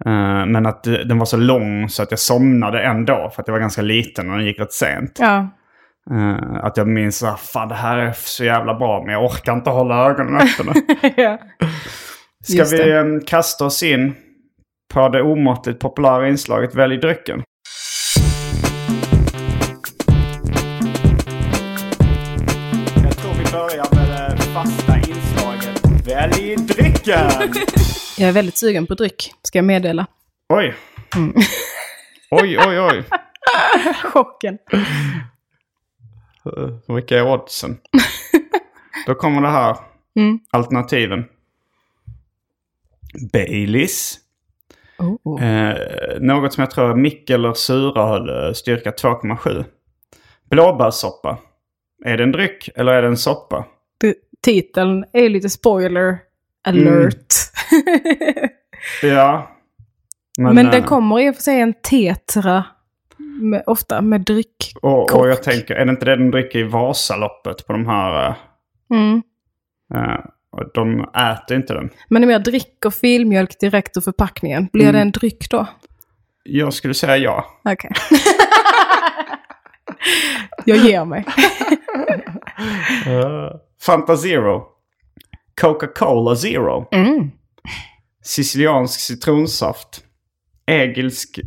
[0.06, 3.52] Eh, men att den var så lång så att jag somnade ändå för att jag
[3.52, 5.16] var ganska liten och den gick rätt sent.
[5.20, 5.48] Ja.
[6.10, 9.52] Eh, att jag minns att fan det här är så jävla bra men jag orkar
[9.52, 10.72] inte hålla ögonen öppna.
[11.16, 11.38] ja.
[12.44, 12.98] Ska Just vi det.
[12.98, 14.14] eh, kasta oss in
[14.94, 17.42] på det omåttligt populära inslaget Välj drycken?
[23.04, 27.52] Jag tror vi börjar med det fasta inslaget Välj drycken!
[28.22, 30.06] Jag är väldigt sugen på dryck, ska jag meddela.
[30.48, 30.74] Oj.
[32.30, 33.04] Oj, oj, oj.
[34.02, 34.58] Chocken.
[36.88, 37.78] Vilka är oddsen?
[39.06, 39.76] Då kommer det här.
[40.16, 40.38] Mm.
[40.50, 41.24] Alternativen.
[43.32, 44.18] Baileys.
[44.98, 45.44] Oh.
[45.44, 45.76] Eh,
[46.20, 49.64] något som jag tror är Mikkel och suröl, eh, styrka 2,7.
[50.50, 51.38] Blåbärssoppa.
[52.04, 53.64] Är det en dryck eller är det en soppa?
[53.98, 56.18] Det- Titeln är lite spoiler
[56.64, 57.34] alert.
[59.02, 59.48] Ja.
[60.38, 62.64] Men, eh, den kommer i och för sig en tetra,
[63.40, 64.72] med, ofta med dryck.
[64.82, 68.28] Och, och jag tänker, är det inte det de dricker i Vasaloppet på de här...
[68.28, 68.34] eh,
[68.90, 69.22] Mm.
[69.94, 70.18] eh,
[70.52, 71.90] och de äter inte den.
[72.08, 74.94] Men om jag dricker filmjölk direkt ur förpackningen, blir Mm.
[74.94, 75.66] det en dryck då?
[76.44, 77.44] Jag skulle säga ja.
[77.64, 77.90] Okej.
[80.64, 81.24] jag ger mig.
[83.82, 84.62] Fanta Zero.
[85.60, 86.88] Coca-Cola Zero.
[86.92, 87.30] Mm.
[88.24, 90.04] Siciliansk citronsaft.
[90.66, 91.38] Egilsk,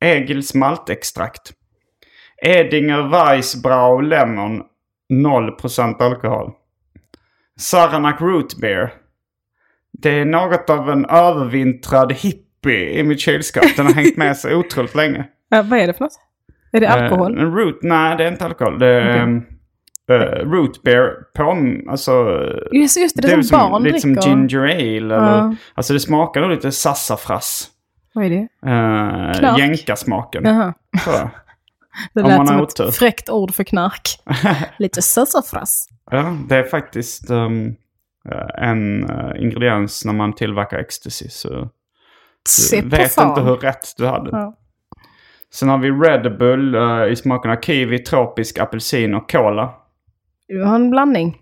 [0.00, 1.52] Egils maltextrakt.
[2.42, 4.62] Edinger Weissbrau Lemon.
[5.12, 6.52] 0% alkohol.
[7.60, 8.92] Saranac Root Beer.
[9.92, 13.76] Det är något av en övervintrad hippie i mitt kylskåp.
[13.76, 15.24] Den har hängt med sig otroligt länge.
[15.52, 16.12] Ja, vad är det för något?
[16.72, 17.36] Är det alkohol?
[17.36, 17.78] Eh, en root?
[17.82, 18.78] Nej, det är inte alkohol.
[18.78, 19.49] Det är Okej.
[20.10, 21.56] Uh, root beer på,
[21.90, 22.40] alltså...
[22.72, 24.28] Just, just det, det, är är som som, barn lite som dricker.
[24.28, 24.96] ginger ale.
[24.96, 25.54] Eller, Ja.
[25.74, 27.68] Alltså det smakar nog lite sassafras.
[28.14, 28.48] Vad är det?
[28.66, 29.42] Uh.
[30.44, 30.74] Jaha.
[31.04, 31.30] tror jag.
[32.14, 32.90] Det lät som ett otur.
[32.90, 34.02] fräckt ord för knark.
[34.78, 35.88] Lite sassafras.
[36.10, 37.74] Ja, det är faktiskt um,
[38.58, 41.28] en ingrediens när man tillverkar ecstasy.
[41.28, 41.68] Så
[42.48, 43.28] Se vet fan.
[43.28, 44.30] inte hur rätt du hade.
[44.32, 44.56] Ja.
[45.52, 49.74] Sen har vi Red Bull eh, i smakerna kiwi, tropisk, apelsin och cola.
[50.50, 51.36] Du har en blandning.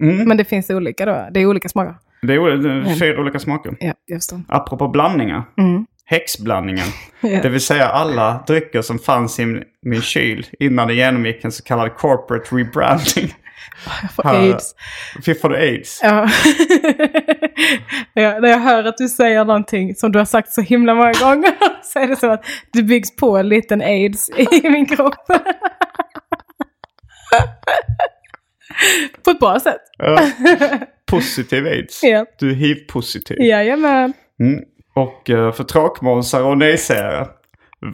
[0.00, 0.28] Mm.
[0.28, 1.28] Men det finns olika då.
[1.32, 1.94] Det är olika smaker.
[2.22, 3.76] Det är fyra olika smaker.
[3.80, 4.42] Ja, just det.
[4.48, 5.42] Apropå blandningar.
[5.58, 5.86] Mm.
[6.04, 6.86] Häxblandningen.
[7.20, 7.42] Ja.
[7.42, 9.44] Det vill säga alla drycker som fanns i
[9.82, 13.34] min- kyl innan det genomgick en så kallad corporate rebranding.
[14.02, 14.74] Jag får Här- aids.
[15.26, 16.00] Fy får du aids.
[16.02, 16.28] Ja.
[18.22, 21.12] ja, när jag hör att du säger någonting som du har sagt så himla många
[21.12, 25.14] gånger så är det som att det byggs på en liten aids i min kropp.
[29.24, 29.80] på ett bra sätt.
[29.98, 30.30] Ja.
[31.06, 32.00] Positiv aids.
[32.02, 32.26] Ja.
[32.38, 33.40] Du är hiv-positiv.
[33.40, 34.12] Jajamän.
[34.40, 34.64] Mm.
[34.94, 37.26] Och uh, för tråkmånsar och nejsägare,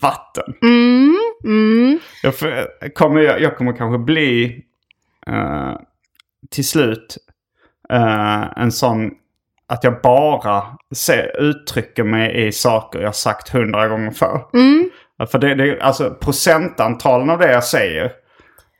[0.00, 0.54] vatten.
[0.62, 1.98] Mm, mm.
[2.22, 4.62] Jag, för, kommer, jag, jag kommer kanske bli
[5.26, 5.72] eh,
[6.50, 7.16] till slut
[7.90, 9.10] eh, en sån
[9.72, 14.40] att jag bara se, uttrycker mig i saker jag sagt hundra gånger förr.
[14.54, 14.90] Mm.
[15.30, 18.12] För det, det, alltså procentantalen av det jag säger,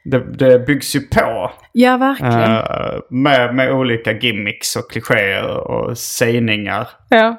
[0.05, 1.53] det, det byggs ju på.
[1.73, 2.43] Ja, verkligen.
[2.57, 6.89] eh, med, med olika gimmicks och klichéer och sägningar.
[7.09, 7.37] ja.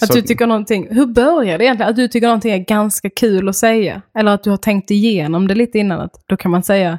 [0.00, 1.90] Att så- du tycker någonting, hur börjar det egentligen?
[1.90, 4.02] Att du tycker någonting är ganska kul att säga?
[4.18, 6.00] Eller att du har tänkt igenom det lite innan?
[6.00, 6.98] Att då kan man säga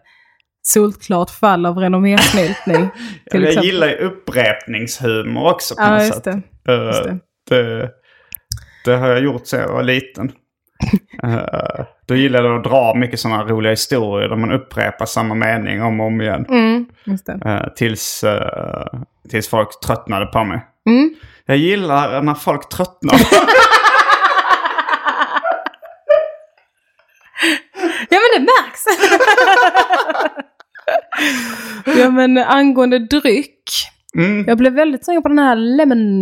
[0.62, 2.90] solklart fall av renommésnyltning.
[3.32, 6.24] till jag gillar ju upprepningshumor också på Ja, något just sätt.
[6.66, 6.74] det.
[6.74, 7.20] Eh, Just det.
[7.50, 7.90] det,
[8.86, 10.32] det har jag gjort sedan jag var liten.
[11.24, 15.84] Eh, då gillade jag att dra mycket sådana roliga historier där man upprepar samma mening
[15.84, 16.46] om och om igen.
[16.50, 16.86] Mm.
[17.46, 20.66] Eh, tills, eh, tills folk tröttnade på mig.
[20.90, 21.16] Mm.
[21.46, 23.20] Jag gillar när folk tröttnar.
[28.10, 28.86] Ja men det märks!
[32.00, 33.64] ja men angående dryck.
[34.16, 34.46] Mm.
[34.48, 36.20] Jag blev väldigt sugen på den här lemon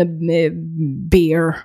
[1.10, 1.56] beer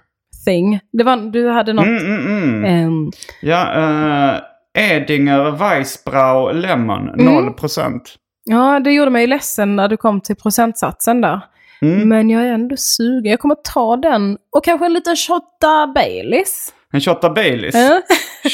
[0.45, 0.81] thing.
[0.93, 1.87] Det var, du hade något...
[1.87, 2.65] Mm, mm, mm.
[2.65, 4.41] ehm, Ja, uh,
[4.83, 7.49] Edinger Weissbrau Lemon, Mm.
[7.49, 8.01] 0%.
[8.45, 11.41] ja, det gjorde mig ledsen när du kom till procentsatsen där.
[11.83, 12.09] Mm.
[12.09, 13.31] Men jag är ändå sugen.
[13.31, 14.37] Jag kommer ta den.
[14.57, 16.73] Och kanske en liten shotta Baileys.
[16.93, 17.75] En shotta Baileys.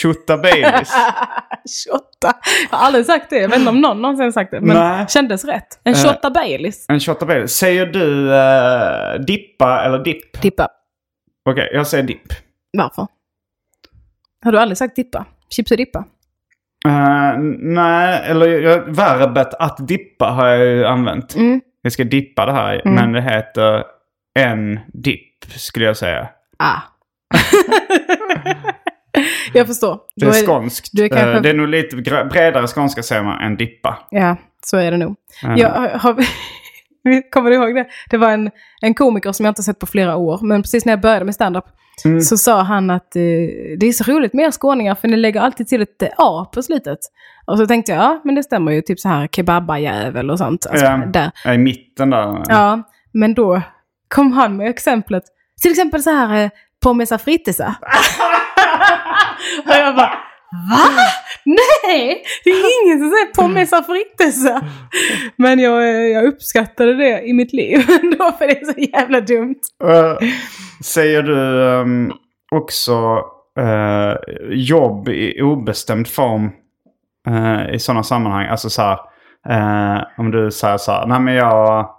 [0.03, 0.89] Shotta Baileys.
[1.87, 2.37] shotta.
[2.71, 3.39] Jag har aldrig sagt det.
[3.39, 4.61] Jag vet inte om någon någonsin sagt det.
[4.61, 5.07] Men Nej.
[5.09, 5.67] kändes rätt.
[5.85, 5.99] En Eh.
[6.05, 6.85] shotta Baileys.
[6.89, 7.53] En shotta Baileys.
[7.57, 10.43] Säger du eh, dippa eller dipp?
[10.43, 10.69] Dippa.
[11.51, 12.33] Okej, jag säger dipp.
[12.79, 13.07] Varför?
[14.45, 15.27] Har du aldrig sagt dippa?
[15.51, 15.99] Chips och dippa?
[16.87, 21.35] Eh, nej, eller jag, verbet att dippa har jag ju använt.
[21.37, 21.61] Mm.
[21.83, 23.85] Jag ska dippa det här, men det heter
[24.39, 26.29] en dipp skulle jag säga.
[26.59, 26.81] Ah.
[29.53, 30.01] jag förstår.
[30.17, 30.89] Det är är- skånskt.
[30.93, 31.97] du är kanske- Eh, det är nog lite
[32.31, 33.99] bredare skånska säger man än dippa.
[34.11, 35.17] Ja, så är det nog.
[35.45, 36.15] Eh, Jag har,
[37.33, 37.87] kommer du ihåg det?
[38.11, 38.51] Det var en,
[38.83, 40.39] en komiker som jag inte sett på flera år.
[40.43, 41.65] Men precis när jag började med stand-up
[42.05, 42.21] Mm.
[42.21, 43.21] så sa han att eh,
[43.81, 46.51] det är så roligt med er skåningar för ni lägger alltid till ett eh, A
[46.55, 46.99] på slutet.
[47.47, 48.83] Och så tänkte jag, ja men det stämmer ju.
[48.83, 50.67] Typ så här kebabajävel och sånt.
[50.67, 50.97] Alltså, Ja.
[50.97, 51.31] där.
[51.45, 52.43] Ja, I mitten där.
[52.49, 52.83] Ja,
[53.13, 53.63] men då
[54.15, 55.23] kom han med exemplet.
[55.63, 56.51] Till exempel så här eh,
[56.83, 57.75] pommes fritesa.
[59.67, 60.13] och jag bara,
[60.51, 60.89] va?
[61.45, 64.63] Nej, det är ingen som säger pommes fritesa.
[65.37, 69.61] Men jag, jag uppskattade det i mitt liv ändå för det är så jävla dumt.
[69.85, 70.29] Eh,
[70.85, 72.13] säger du ehm,
[72.51, 73.23] också
[73.61, 74.15] eh,
[74.51, 76.51] jobb i obestämd form
[77.29, 78.47] eh, i sådana sammanhang?
[78.47, 78.99] Alltså så här,
[80.19, 81.91] om du säger så här, nej men jag,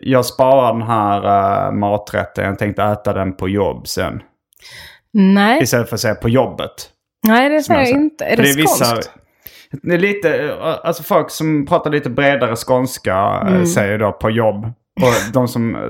[0.00, 1.20] jag sparar den här
[1.68, 4.22] uh, maträtten, jag tänkte äta den på jobb sen.
[5.12, 6.70] Nej, Istället för att säga på jobbet.
[7.26, 8.24] nej det säger jag inte.
[8.24, 9.10] Är För det, vissa, skånskt?
[9.82, 13.66] det är lite, eh, alltså folk som pratar lite bredare skånska eh, Mm.
[13.66, 14.64] säger då på jobb.
[15.02, 15.80] Och de som, eh,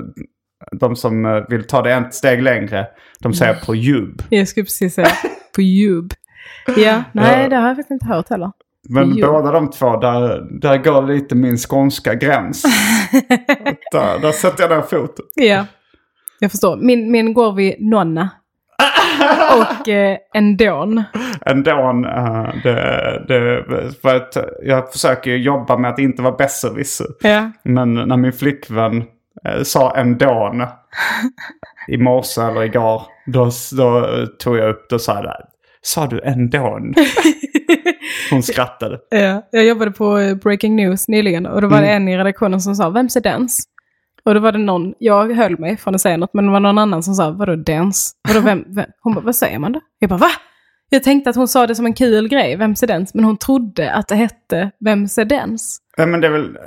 [0.79, 2.87] de som vill ta det ett steg längre,
[3.19, 4.21] de säger på jobb.
[4.29, 5.07] Jag skulle precis säga
[5.55, 6.15] på Youtube.
[6.77, 8.51] Ja, nej det har jag faktiskt inte hört heller.
[8.89, 9.27] Men Jo.
[9.31, 12.61] båda de två, där, där går lite min skånska gräns.
[13.91, 15.25] där, där sätter jag ner foten.
[15.35, 15.65] Ja,
[16.39, 16.77] jag förstår.
[16.77, 18.29] Min, min går vid nonna.
[19.81, 21.03] Och eh, en dån.
[21.45, 23.63] Ändå, uh, det, det,
[24.01, 27.07] för att jag försöker jobba med att inte vara besserwisser.
[27.21, 27.51] Ja.
[27.63, 29.03] Men när min flickvän
[29.45, 30.53] eh, sa ändå
[31.87, 34.07] i morse eller igår, då, då
[34.39, 35.37] tog jag upp det och sa det.
[35.81, 36.79] Sa du ändå?
[38.31, 38.99] Hon skrattade.
[39.09, 42.01] Ja, jag jobbade på eh, Breaking News nyligen och då var det Mm.
[42.03, 43.63] en i redaktionen som sa Vem ser dans?
[44.25, 46.59] Och då var det någon, jag höll mig från att säga något, men det var
[46.59, 48.13] någon annan som sa vadå dans?
[48.27, 48.85] Vadå vem, vem?
[49.01, 49.79] Hon bara, vad säger man då?
[49.99, 50.29] Jag bara, va?
[50.89, 53.13] Jag tänkte att hon sa det som en kul grej, Vem ser dans?
[53.13, 55.77] Men hon trodde att det hette Vem ser dans?
[55.97, 56.57] Ja, men det är väl...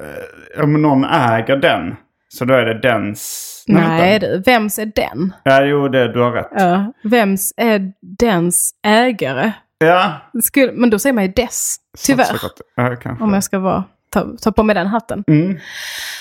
[0.57, 1.95] eh, Om någon äger den.
[2.29, 3.65] Så då är det dens...
[3.69, 5.33] Nej du, vems är den?
[5.43, 6.49] Ja, jo, det, du har rätt.
[6.57, 9.53] Ja, vems är dens ägare?
[9.79, 10.13] Ja.
[10.43, 12.37] Skulle, men då säger man ju dess, tyvärr.
[12.77, 12.97] Ja.
[13.21, 13.85] Om jag ska vara,
[14.21, 15.25] ta, ta på mig den hatten.
[15.29, 15.59] Mm.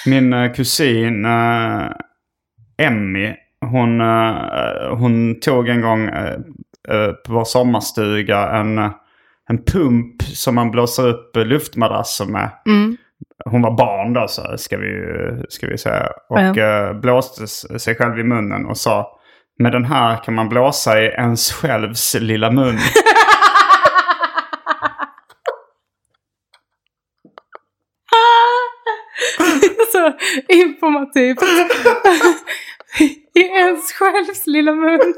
[0.05, 1.89] Min eh, kusin uh,
[2.77, 8.77] Emmy, hon, eh, hon tog en gång eh, på vår sommarstuga en,
[9.49, 12.49] en pump som man blåser upp luftmadrasser med.
[12.65, 12.97] Mm.
[13.45, 14.91] Hon var barn då, så ska vi,
[15.49, 16.09] ska vi säga.
[16.29, 16.93] Och Ja.
[16.93, 17.47] blåste
[17.79, 19.11] sig själv i munnen och sa
[19.59, 22.77] med den här kan man blåsa i ens självs lilla mun.
[29.91, 30.13] Så
[30.49, 31.37] informativt.
[33.33, 35.13] I ens självs lilla mun.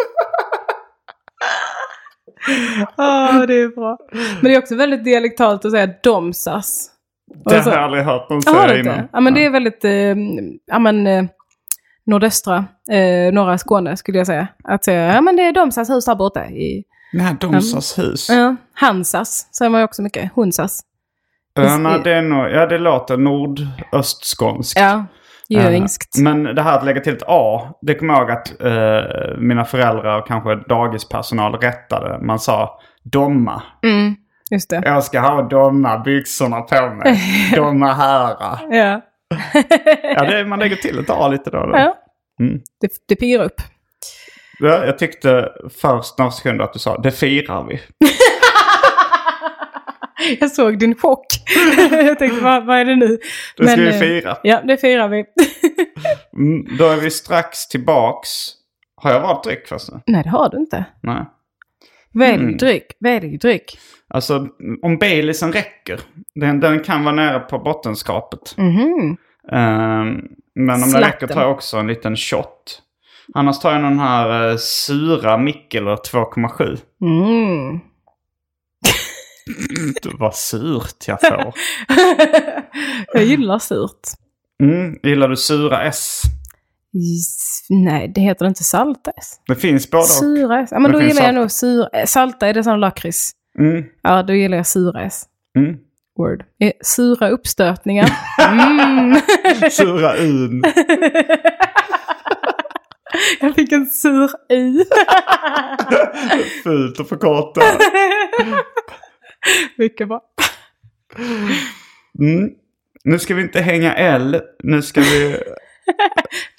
[2.97, 3.97] Ja, det är bra.
[4.12, 6.91] Men det är också väldigt dialektalt att säga domsas.
[7.45, 9.07] Det har jag aldrig hört någon säga innan.
[9.13, 10.15] Ja, men det är väldigt, eh,
[10.65, 11.25] ja men, eh,
[12.05, 14.47] nordöstra, eh, norra Skåne skulle jag säga.
[14.63, 16.45] Att säga, ja men det är domsas hus där borta.
[16.45, 16.83] I,
[17.13, 18.29] Nej, Domsas hus.
[18.29, 20.31] ja, Hansas säger man ju också mycket.
[20.36, 20.81] Hunsas.
[21.63, 24.80] Ja, nej, det, är nog, ja, det låter nordöstskånskt.
[24.80, 25.06] Ja,
[25.50, 26.17] göingskt.
[26.17, 29.38] Eh, Men det här att lägga till ett A, det kommer jag ihåg att eh,
[29.38, 32.26] mina föräldrar och kanske dagispersonal rättade.
[32.26, 33.62] Man sa domma.
[33.84, 34.15] Mm,
[34.52, 34.82] just det.
[34.86, 37.20] Jag ska ha domma byxorna på mig.
[37.56, 38.60] domma hära.
[38.70, 39.02] Ja.
[40.15, 41.65] Ja, det, man lägger till ett A lite då.
[41.65, 41.72] då.
[41.78, 41.96] ja.
[42.39, 42.60] Mm.
[42.82, 43.62] Det, det piggar upp.
[44.60, 45.50] Ja, jag tyckte
[45.82, 47.74] först några sekunder att du sa det firar vi.
[50.39, 51.25] Jag såg din chock.
[51.91, 53.17] jag tänkte, vad, vad är det nu?
[53.58, 54.38] Det ska vi eh, fira.
[54.43, 55.25] Ja, det firar vi.
[56.38, 58.30] Mm, då är vi strax tillbaks.
[58.95, 59.99] Har jag valt dryck först nu?
[60.06, 60.86] Nej, det har du inte.
[61.03, 61.25] Nej.
[62.13, 62.58] Välj Mm.
[62.58, 63.80] dryck, välj dryck.
[64.10, 64.47] Alltså
[64.82, 65.99] om Baileysen räcker.
[66.36, 68.56] Den, den kan vara nere på bottenskapet.
[68.58, 69.17] Mhm.
[69.51, 70.21] Ehm,
[70.56, 71.01] men om det Slatten.
[71.12, 72.82] räcker tar jag också en liten shot.
[73.34, 76.77] Annars tar jag den här uh, sura Mikkeler 2,7.
[77.01, 77.80] Mm.
[80.19, 81.53] Var surt jag får.
[83.13, 84.01] jag gillar surt.
[84.63, 86.21] Mm, gillar du sura S?
[87.69, 89.39] Nej, det heter inte salta S.
[89.47, 90.03] Det finns både.
[90.03, 90.69] Sura S.
[90.71, 91.39] Ja, men Det då gillar jag salta.
[91.39, 91.89] nog sura.
[91.93, 93.31] eh, Salta är det som lakrits.
[93.60, 95.23] Mm, Ja, då gillar jag sura S.
[95.57, 95.75] mm.
[96.17, 96.43] Word.
[96.60, 98.10] Eh, Sura uppstötningar.
[98.49, 99.19] Mm.
[99.71, 100.63] Sura Un.
[103.41, 104.83] jag fick en sur i.
[106.63, 107.62] Fult att förkorta.
[109.78, 110.21] Mycket bra.
[112.19, 112.50] Mm.
[113.04, 114.41] Nu ska vi inte hänga L.
[114.63, 115.38] Nu ska vi...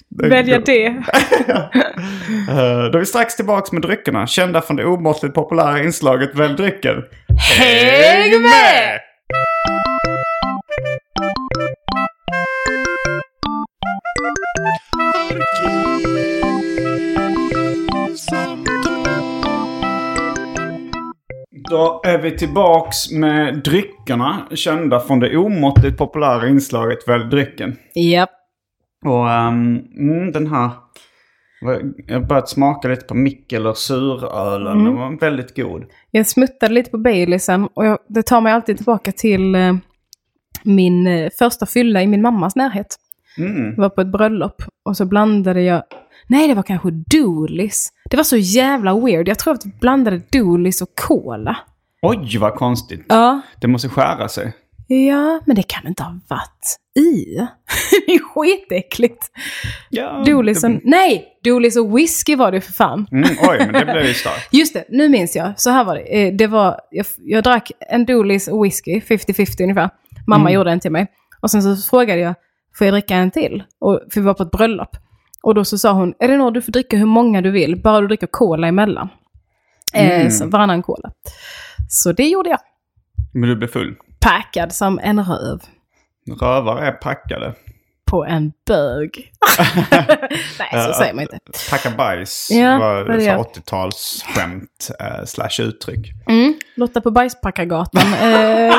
[0.29, 0.85] Välja det.
[2.49, 2.55] Eh,
[2.91, 4.27] Då är vi strax tillbaka med dryckerna.
[4.27, 7.03] Kända från det omåttligt populära inslaget Välj drycken.
[7.57, 8.99] Häng med!
[21.69, 24.47] Då är vi tillbaks med dryckerna.
[24.51, 27.75] Kända från det omåttligt populära inslaget Välj drycken.
[27.95, 28.29] Japp.
[29.05, 30.69] Och mm, den här...
[32.07, 34.83] Jag har börjat smaka lite på Mikkeler surölen.
[34.83, 35.85] Den var väldigt god.
[36.11, 39.75] Jag smuttade lite på Baileysen och jag, det tar mig alltid tillbaka till eh,
[40.63, 42.95] min eh, första fylla i min mammas närhet.
[43.37, 43.65] Mm.
[43.65, 45.83] Jag var på ett bröllop och så blandade jag...
[46.29, 47.89] Nej, det var kanske Doolis.
[48.09, 49.27] Det var så jävla weird.
[49.27, 51.57] Jag tror att jag blandade Doolis och Cola.
[52.01, 53.05] Oj, vad konstigt.
[53.09, 53.41] Ja.
[53.61, 54.53] Det måste skära sig.
[54.87, 57.35] Ja, men det kan inte ha varit i.
[58.05, 59.31] det är skitäckligt.
[59.89, 60.71] Ja, Doolis och...
[60.83, 61.25] Nej!
[61.43, 63.07] Doolis och whisky var det för fan.
[63.11, 64.47] Mm, oj, men det blev ju starkt.
[64.53, 65.59] Just det, nu minns jag.
[65.59, 66.01] Så här var det.
[66.01, 69.89] Eh, det var, jag, jag drack en Doolis och whisky, 50-50 ungefär.
[70.27, 71.07] Mamma gjorde en till mig.
[71.41, 72.35] Och sen så frågade jag,
[72.77, 73.63] får jag dricka en till?
[73.79, 74.97] Och, för vi var på ett bröllop.
[75.43, 78.07] Och då så sa hon, Elinor du får dricka hur många du vill, bara du
[78.07, 79.09] dricker cola emellan.
[79.93, 81.11] Eh, så varannan cola.
[81.89, 82.59] Så det gjorde jag.
[83.33, 83.95] Men du blev full.
[84.19, 85.59] Packad som en röv.
[86.41, 87.53] Rövare är packade.
[88.09, 89.31] På en bög.
[90.59, 91.39] Nej, så säger man inte.
[91.69, 96.11] Tacka bajs Ja, var så 80-talsskämt eh, slash uttryck.
[96.29, 98.13] Mm, Lotta på Bajspackargatan.
[98.13, 98.75] Eh,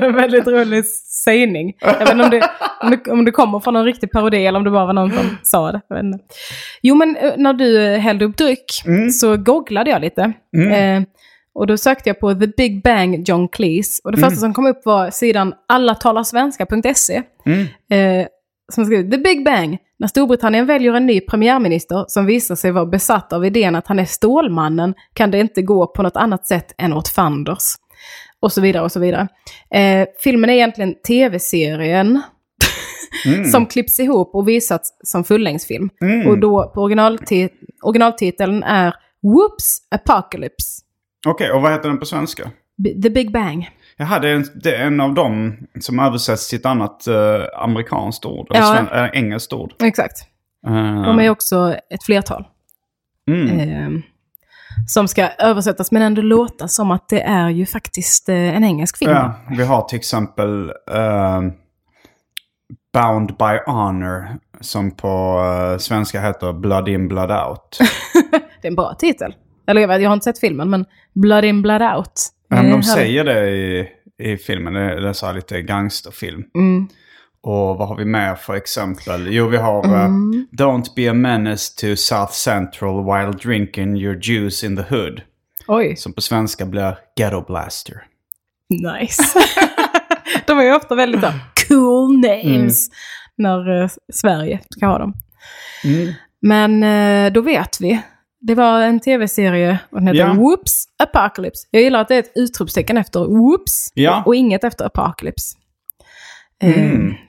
[0.12, 0.86] väldigt rolig
[1.24, 1.72] sägning.
[1.80, 2.50] Jag vet inte om det,
[2.80, 5.12] om, det, om det kommer från en riktig parodi eller om det bara var någon
[5.12, 5.80] som sa det.
[6.00, 6.18] Inte.
[6.82, 8.82] Jo, men eh, när du eh, hällde upp dryck
[9.20, 10.22] så googlade jag lite.
[10.72, 11.02] Eh,
[11.54, 14.00] och då sökte jag på The Big Bang John Cleese.
[14.04, 17.22] Och det första som kom upp var sidan allatalarsvenska.se.
[17.90, 18.26] Eh,
[18.72, 19.78] som skriver The Big Bang.
[19.98, 23.98] När Storbritannien väljer en ny premiärminister som visar sig vara besatt av idén att han
[23.98, 27.74] är Stålmannen kan det inte gå på något annat sätt än åt fanders.
[28.40, 29.28] Och så vidare och så vidare.
[29.74, 32.22] Eh, filmen är egentligen tv-serien
[33.52, 35.90] som klipps ihop och visats som fullängdsfilm.
[36.28, 37.48] Och då på originalti-
[37.82, 40.80] originaltiteln är Whoops Apocalypse.
[41.26, 42.50] Okej, och vad heter den på svenska?
[42.76, 43.70] B- The Big Bang.
[43.96, 47.14] Jaha, det är, en, det är en av dem som översätts till ett annat eh,
[47.56, 48.46] amerikanskt ord.
[48.50, 48.86] Eller Ja.
[48.88, 49.72] sven, äh, engelskt ord.
[49.82, 50.18] Exakt.
[50.66, 52.44] Eh, De är också ett flertal.
[53.30, 53.58] mm.
[53.60, 54.00] Eh,
[54.86, 58.98] som ska översättas men ändå låta som att det är ju faktiskt eh, en engelsk
[58.98, 59.10] film.
[59.10, 61.40] Ja, vi har till exempel eh,
[62.92, 64.28] Bound by Honor
[64.60, 65.40] som på
[65.72, 67.78] eh, svenska heter Blood in, Blood out.
[68.62, 69.34] Det är en bra titel.
[69.66, 72.12] Eller jag, vet, jag har inte sett filmen men Blood in Blood out.
[72.48, 73.88] Men Eh, de här- säger det i,
[74.18, 76.42] i filmen, det, är så lite gangsterfilm.
[76.54, 76.88] Mm.
[77.42, 79.28] Och vad har vi mer för exempel?
[79.30, 80.46] Jo, vi har eh, Mm.
[80.52, 85.20] Don't be a menace to South Central while drinking your juice in the hood.
[85.66, 88.02] Oj, Som på svenska blir Ghetto Blaster.
[89.00, 89.22] nice.
[90.46, 91.32] de är ju ofta väldigt så,
[91.68, 92.88] cool names
[93.36, 95.14] när eh, Sverige ska ha dem.
[96.42, 98.00] Men eh, då vet vi.
[98.46, 100.32] Det var en tv-serie och den heter Ja.
[100.34, 101.66] Whoops Apocalypse.
[101.70, 104.22] Jag gillar att det är ett utropstecken efter Whoops Ja.
[104.26, 105.56] och inget efter Apocalypse.
[106.62, 106.72] Eh,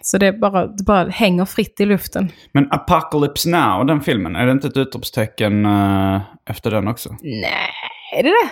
[0.01, 2.31] Så det, är bara, det bara hänger fritt i luften.
[2.51, 7.09] Men Apocalypse Now, den filmen, är det inte ett utropstecken eh, efter den också?
[7.21, 7.71] Nej,
[8.17, 8.49] är det det?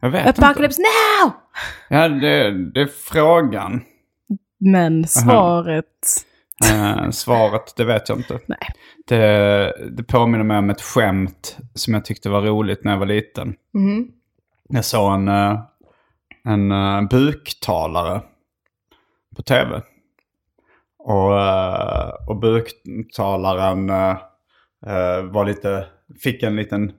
[0.00, 1.26] Jag vet Apocalypse now!
[1.26, 1.36] inte.
[1.88, 3.80] Ja, det, det är frågan.
[4.60, 5.84] Men svaret...
[6.64, 8.40] Eh, svaret, det vet jag inte.
[8.46, 8.58] Nej.
[9.06, 13.06] Det, det påminner mig om ett skämt som jag tyckte var roligt när jag var
[13.06, 13.54] liten.
[13.74, 14.08] Mhm.
[14.68, 15.60] Jag såg en, eh,
[16.44, 18.22] en eh, buktalare
[19.36, 19.82] på tv.
[20.98, 23.86] Och, eh, och buktalaren
[25.30, 25.86] var lite,
[26.22, 26.92] fick en liten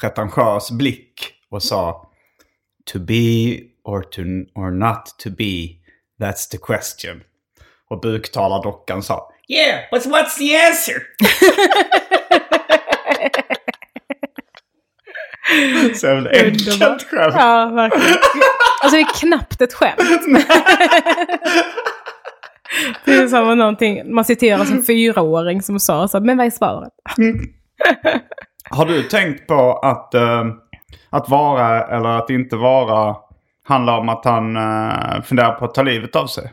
[0.00, 2.04] pretentiös blick och sa
[2.92, 4.22] To be or, to,
[4.54, 5.80] or not to be,
[6.18, 7.22] that's the question.
[7.90, 11.02] Och buktalardockan sa Yeah, but what's the answer?
[15.94, 17.34] Så ett enkelt skämt.
[17.34, 18.18] Ja, verkligen.
[18.82, 19.98] Alltså det är knappt ett skämt.
[23.04, 26.92] Det är som någonting man citerar som fyraåring som sa så men vad är svaret?
[28.70, 30.44] Har du tänkt på att, eh,
[31.10, 33.16] att vara eller att inte vara
[33.64, 36.52] handlar om att han uh, funderar på att ta livet av sig?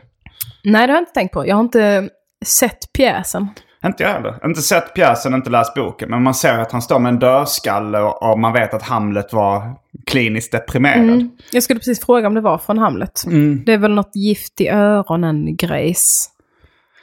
[0.70, 1.46] Nej, det har jag inte tänkt på.
[1.46, 2.08] Jag har inte
[2.44, 3.48] sett pjäsen.
[3.84, 4.46] Inte jag heller.
[4.46, 6.10] Inte sett pjäsen, inte läst boken.
[6.10, 9.32] Men man ser att han står med en dödskalle och, och man vet att Hamlet
[9.32, 9.74] var
[10.06, 11.28] kliniskt deprimerad.
[11.52, 13.22] Jag skulle precis fråga om det var från Hamlet.
[13.66, 16.30] Det är väl något gift i öronen-grejs.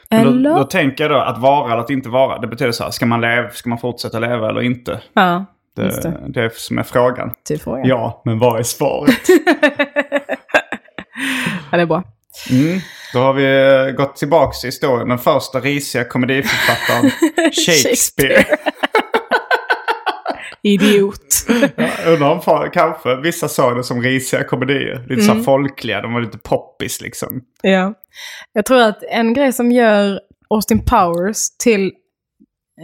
[0.09, 0.49] Eller?
[0.49, 2.39] Då, då tänker jag då att vara eller att inte vara.
[2.39, 4.99] Det betyder så här, ska man, leva, ska man fortsätta leva eller inte?
[5.13, 5.45] Ja,
[5.75, 6.17] Det, det.
[6.27, 7.31] det är som är frågan.
[7.43, 7.87] Till frågan.
[7.87, 9.11] Ja, men vad är svaret?
[11.71, 12.03] Ja, det är bra.
[12.51, 12.79] Mm.
[13.13, 13.45] Då har vi
[13.89, 15.09] eh, gått tillbaka i historien.
[15.09, 17.11] Den första risiga komediförfattaren
[17.65, 18.45] Shakespeare.
[20.61, 21.19] Idiot.
[21.75, 25.05] Jag undrar om kanske vissa såg det som risiga komedier.
[25.09, 25.37] Lite så Mm.
[25.37, 27.41] här folkliga, de var lite poppis liksom.
[27.61, 27.93] ja.
[28.53, 30.19] Jag tror att en grej som gör
[30.49, 31.91] Austin Powers till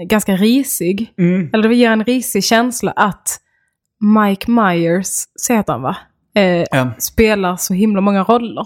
[0.10, 1.14] ganska risig,
[1.54, 3.38] eller det ger en risig känsla att
[4.18, 5.98] Mike Myers, så heter han va?
[6.36, 6.92] Eh, Ja.
[7.00, 8.66] spelar så himla många roller.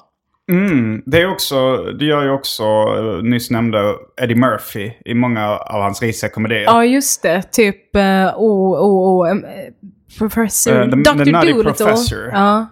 [0.52, 1.04] Mm.
[1.06, 5.82] Det, är också, det gör ju också, eh, nyss nämnde Eddie Murphy i många av
[5.82, 6.62] hans risiga komedier.
[6.64, 7.41] Ja, just det.
[7.52, 8.02] Typ, eh,
[8.36, 9.39] oh, oh, oh,
[10.20, 10.82] Professor...
[10.82, 11.24] Eh, the- Dr.
[11.26, 11.64] the Doolittle.
[11.64, 12.30] Professor.
[12.34, 12.68] Ja.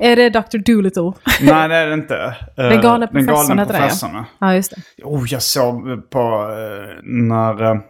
[0.00, 0.58] Är det Dr.
[0.58, 1.12] Doolittle?
[1.42, 2.16] Nej, det är det inte.
[2.56, 3.84] Eh, Den galne Den professorn galne heter det, ja.
[3.84, 4.24] professorn.
[4.38, 4.54] ja.
[4.54, 5.04] Just det.
[5.04, 6.48] Oh, jag såg på
[7.02, 7.80] när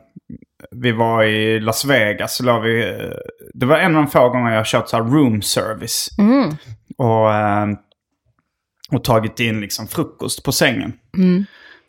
[0.71, 2.37] vi var i Las Vegas.
[2.37, 2.99] Så la vi,
[3.55, 6.09] det var en av de få gånger jag har kört så här room service.
[6.19, 6.49] Mm.
[6.99, 7.33] Och,
[8.93, 10.93] och tagit in liksom frukost på sängen.
[11.17, 11.45] Mm.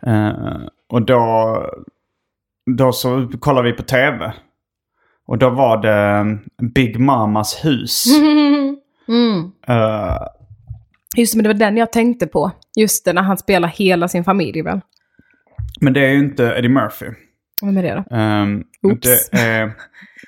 [0.05, 1.65] Eh, och då,
[2.77, 4.33] då så kollade vi på tv.
[5.27, 6.37] Och då var det
[6.75, 8.05] Big Mamas hus.
[9.07, 9.51] Mm.
[9.67, 10.17] Eh,
[11.17, 12.51] Just det, men det var den jag tänkte på.
[12.79, 14.81] Just det, när han spelar hela sin familj väl?
[15.81, 17.05] Men det är ju inte Eddie Murphy.
[17.61, 18.15] Vem är det då?
[18.15, 19.29] Um, Oops.
[19.29, 19.63] det är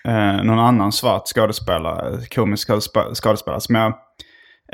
[0.05, 3.93] eh, någon annan svart skådespelare, komisk skådespe- skådespelare som jag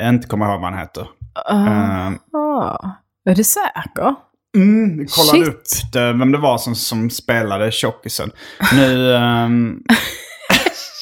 [0.02, 1.08] inte kommer ihåg vad han heter.
[1.50, 2.90] Ehm, Ah,
[3.30, 4.16] är du säker?
[4.56, 5.48] Mm, kollade Shit.
[5.48, 5.64] upp
[5.94, 8.32] det, vem det var som, som spelade tjockisen.
[8.76, 9.16] Nu...
[9.16, 9.78] ehm,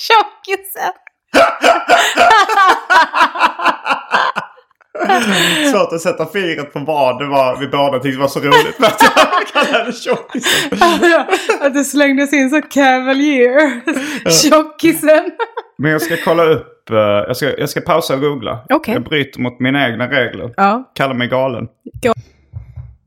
[0.07, 0.91] Tjockisen!
[5.71, 8.87] svårt att sätta fingret på vad det var vi båda tyckte var så roligt med
[8.89, 10.79] att jag kallade tjockisen.
[11.61, 13.81] att det slängdes in så cavalier.
[14.31, 15.31] Tjockisen.
[15.77, 18.65] Men jag ska kolla upp, eh, jag, ska, jag ska pausa och googla.
[18.69, 18.93] Okej.
[18.93, 20.53] Jag bryter mot mina egna regler.
[20.57, 21.67] Ja, Kallar mig galen.
[22.01, 22.13] Ga-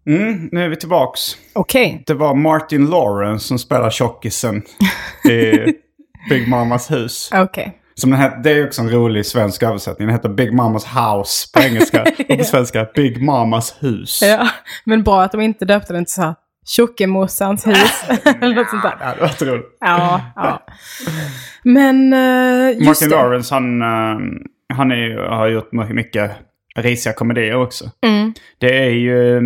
[0.07, 1.20] Mm, nu är vi tillbaks.
[1.55, 2.03] okej.
[2.07, 4.62] Det var Martin Lawrence som spelar tjockisen
[5.31, 5.53] i
[6.31, 7.31] Big Mamas hus.
[7.35, 7.79] Okej.
[7.95, 10.09] Som den här, det är också en rolig svensk översättning.
[10.09, 12.03] Den heter Big Mamas House på engelska.
[12.29, 14.20] Och på svenska Big Mamas hus.
[14.22, 14.49] Ja,
[14.85, 16.35] men bra att de inte döpte den till så här
[16.68, 18.04] tjockemorsans hus.
[18.40, 19.04] Eller något sånt Det där.
[19.06, 19.76] hade varit roligt.
[19.80, 20.62] Ja, ja.
[21.62, 22.12] Men
[22.72, 23.16] just Martin det.
[23.16, 24.18] Lawrence han, eh,
[24.74, 26.30] han är, har gjort mycket
[26.76, 27.90] risiga komedier också.
[28.06, 28.32] Mm.
[28.58, 29.42] Det är ju...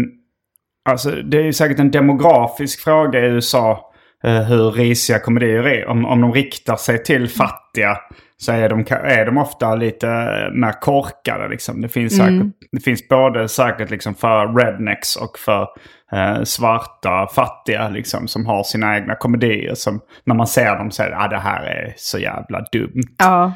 [0.90, 3.92] Alltså det är ju säkert en demografisk fråga i USA
[4.24, 5.86] eh, hur risiga komedier är.
[5.88, 7.96] Om, om de riktar sig till fattiga
[8.42, 10.06] så är de, är de ofta lite
[10.52, 11.48] mer korkade.
[11.48, 11.80] Liksom.
[11.80, 15.68] Det, finns säkert, det finns både säkert liksom för rednecks och för
[16.12, 19.74] eh, svarta fattiga liksom, som har sina egna komedier.
[19.74, 23.02] Som när man ser dem säger att ah, det här är så jävla dumt.
[23.18, 23.52] Ja.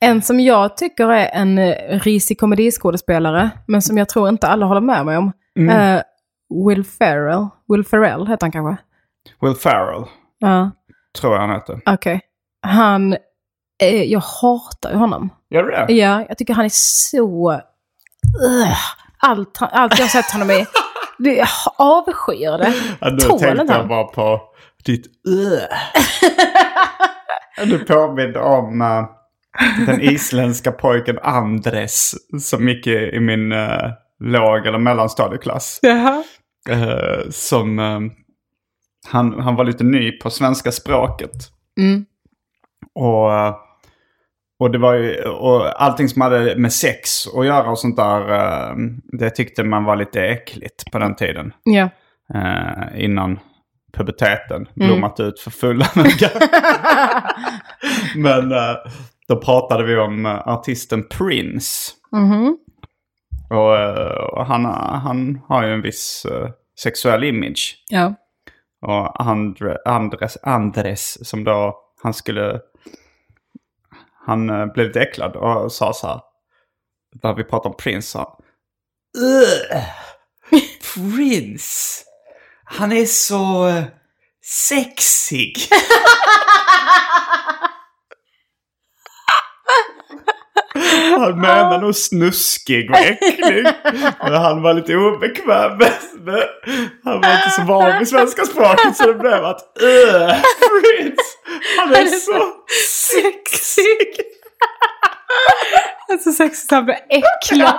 [0.00, 4.66] En som jag tycker är en eh, risig komediskådespelare, men som jag tror inte alla
[4.66, 5.32] håller med mig om.
[5.58, 5.96] Mm.
[5.96, 6.02] eh,
[6.66, 7.48] Will Ferrell.
[7.68, 8.82] Will Ferrell heter han kanske?
[9.40, 10.04] Will Ferrell
[10.38, 10.70] Ja,
[11.20, 11.80] tror jag han heter.
[11.86, 12.20] okej.
[12.66, 13.16] Han,
[13.82, 15.30] eh, jag hatar ju honom.
[15.50, 15.92] Gör du det?
[15.92, 17.52] Ja, jag tycker han är så...
[18.44, 18.76] Ugh.
[19.18, 20.66] Allt, han- allt jag har sett honom i,
[21.18, 22.74] det, jag avskyr det.
[23.00, 24.40] Ja, nu Tål tänkte jag bara på
[24.84, 25.06] ditt
[27.64, 29.04] Du påminner om eh,
[29.86, 35.78] den isländska pojken Andres som gick i, i min uh, låg eller mellanstadieklass.
[35.82, 36.24] Jaha.
[36.68, 37.78] Eh, som,
[39.08, 41.30] han, han var lite ny på svenska språket.
[41.78, 42.04] Mm.
[42.94, 43.30] Och,
[44.62, 48.32] och det var ju, och allting som hade med sex att göra och sånt där,
[48.32, 48.76] eh,
[49.18, 51.52] det tyckte man var lite äckligt på den tiden.
[51.62, 51.88] Ja.
[52.34, 53.38] eh, innan
[53.96, 56.32] puberteten blommat ut för fulla muggar.
[58.16, 58.76] Men eh,
[59.28, 61.92] då pratade vi om eh, artisten Prince.
[62.12, 62.56] Mhm.
[63.50, 64.64] Och, eh, och han,
[65.04, 66.26] han har ju en viss
[66.82, 67.76] sexuell image.
[67.88, 68.14] Ja.
[68.86, 72.60] Och Andre, Andres, Andres som då, han skulle,
[74.26, 76.20] han eh, blev lite äcklad och sa så här.
[77.22, 78.46] När vi pratade om Prince sa han.
[79.24, 79.84] "Ugh,
[80.94, 82.04] Prince,
[82.64, 83.84] han är så eh,
[84.68, 85.56] sexig.
[91.20, 93.66] Han menar nog snuskig och äcklig.
[94.22, 95.78] Men han var lite obekväm
[97.04, 100.34] Han var inte så van vid svenska språket så det blev att "Ugh,
[100.70, 101.22] Prince,
[101.78, 102.52] han är så
[103.12, 104.24] sexig.
[106.08, 107.74] Det är så sexigt han blir äcklad.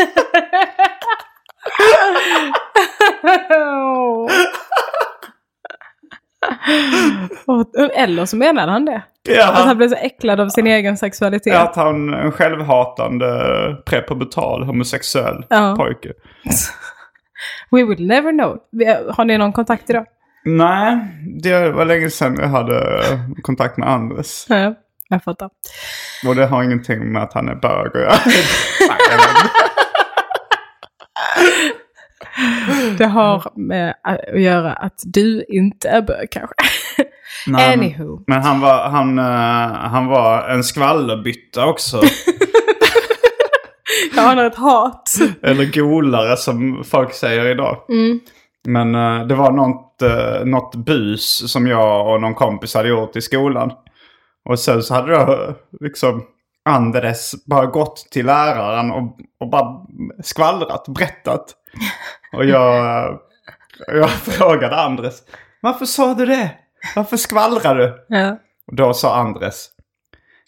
[7.45, 9.01] Och- Eller så menade han det.
[9.29, 11.55] Att Ja, han blev så äcklad av sin egen sexualitet.
[11.55, 13.27] att han är en självhatande
[13.85, 15.75] prepubertal homosexuell Ja.
[15.77, 16.09] pojke.
[17.71, 18.57] We will never know.
[19.15, 20.05] Har ni någon kontakt idag?
[20.45, 20.97] Nej,
[21.43, 23.01] det var länge sedan jag hade
[23.41, 24.45] kontakt med Andres.
[24.49, 24.75] Ja,
[25.09, 25.49] jag fattar.
[26.27, 28.13] Och det har ingenting med att han är bög och jag...
[32.97, 36.53] Det har med att göra att du inte är bög kanske.
[37.47, 38.19] Nej, Anywho.
[38.27, 42.01] Men han var, han, eh, han var en skvallerbytta också.
[44.15, 45.09] Jag anar ett hat.
[45.43, 47.77] Eller golare som folk säger idag.
[48.67, 53.15] Men eh, det var något, uh, något bus som jag och någon kompis hade gjort
[53.15, 53.71] i skolan.
[54.49, 56.23] Och sen så hade då liksom
[56.69, 59.81] Andres bara gått till läraren och, och bara
[60.23, 61.55] skvallrat, berättat.
[62.33, 63.19] Och jag,
[63.87, 65.21] jag frågade Andres,
[65.61, 66.51] varför sa du det?
[66.95, 68.05] Varför skvallrar du?
[68.09, 68.39] Ja.
[68.67, 69.69] Och då sa Andres.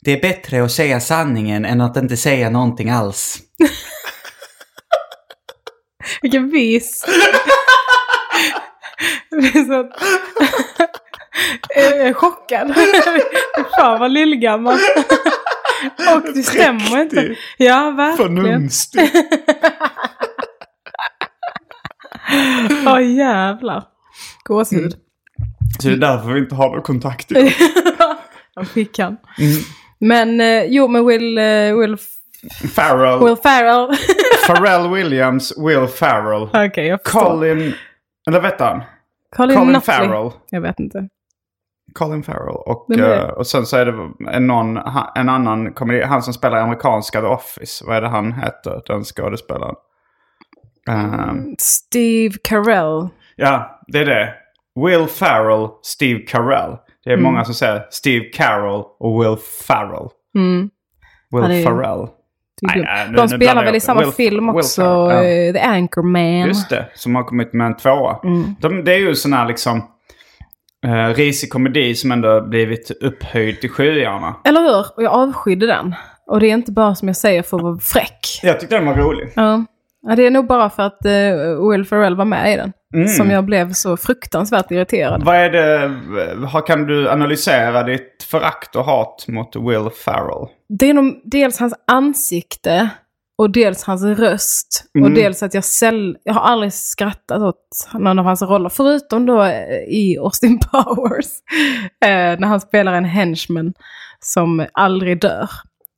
[0.01, 3.37] Det är bättre att säga sanningen än att inte säga någonting alls.
[6.21, 7.05] Vilken vis.
[9.29, 9.89] Det är så...
[11.75, 12.75] Jag är chockad.
[13.79, 14.77] Fan vad lillgammal.
[16.15, 17.35] Och det stämmer inte.
[17.57, 18.35] Ja, verkligen.
[18.35, 19.11] Förnumstig.
[23.17, 23.83] jävlar.
[24.43, 24.95] Gåshud.
[25.79, 27.51] Så det är därför vi inte har någon kontakt idag.
[28.55, 29.17] Jag fick han.
[29.99, 31.43] Men eh, jo, men Will, eh,
[31.79, 31.97] Will,
[32.75, 33.25] Farrell.
[33.25, 33.89] Will Ferrell.
[34.47, 36.67] Pharrell Williams, Will Farrell.
[36.67, 37.21] Okej, jag förstår.
[37.21, 37.73] Colin...
[38.27, 38.83] Eller vet han?
[39.35, 39.81] Colin, Colin.
[39.81, 40.31] Farrell.
[40.49, 41.07] Jag vet inte.
[41.93, 42.55] Colin Farrell.
[42.55, 43.15] Och, det?
[43.15, 44.79] eh, och sen så är det en, någon,
[45.15, 47.85] en annan komedi, han som spelar i amerikanska The Office.
[47.87, 49.75] Vad är det han heter, den skådespelaren?
[50.89, 53.07] Ehm, Steve Carell.
[53.35, 54.33] ja, det är det.
[54.75, 56.75] Will Farrell, Steve Carell.
[57.03, 57.23] Det är Mm.
[57.23, 60.07] många som säger Steve Carell och Will Farrell.
[60.35, 60.69] Mm.
[61.31, 62.07] Will Ja, är- Farrell.
[62.61, 65.23] Nej, nej, nu- De spelar väl i samma Will- film också, ja.
[65.23, 66.47] eh, The Anchorman.
[66.47, 68.19] Just det, som har kommit med en tvåa.
[68.23, 68.55] Mm.
[68.61, 69.77] De, det är ju sån här liksom
[70.87, 74.35] uh, risig komedi som ändå blivit upphöjd till skyarna.
[74.45, 74.85] Eller hur?
[74.95, 75.95] Och jag avskydde den.
[76.27, 78.19] Och det är inte bara som jag säger för att vara fräck.
[78.43, 79.29] Jag tyckte den var rolig.
[79.35, 79.65] Ja.
[80.07, 82.73] Ja, det är nog bara för att eh, Will Ferrell var med i den.
[82.93, 83.07] Mm.
[83.07, 85.23] Som jag blev så fruktansvärt irriterad.
[85.23, 85.91] Vad är det,
[86.47, 90.47] har, kan du analysera ditt förakt och hat mot Will Farrell?
[90.79, 92.89] Det är nog dels hans ansikte
[93.37, 94.83] och dels hans röst.
[94.93, 95.13] Och Mm.
[95.13, 96.17] dels att jag säll...
[96.23, 98.69] Jag har aldrig skrattat åt någon av hans roller.
[98.69, 101.27] Förutom då eh, i Austin Powers.
[102.05, 103.73] Eh, när han spelar en henchman
[104.19, 105.49] som aldrig dör.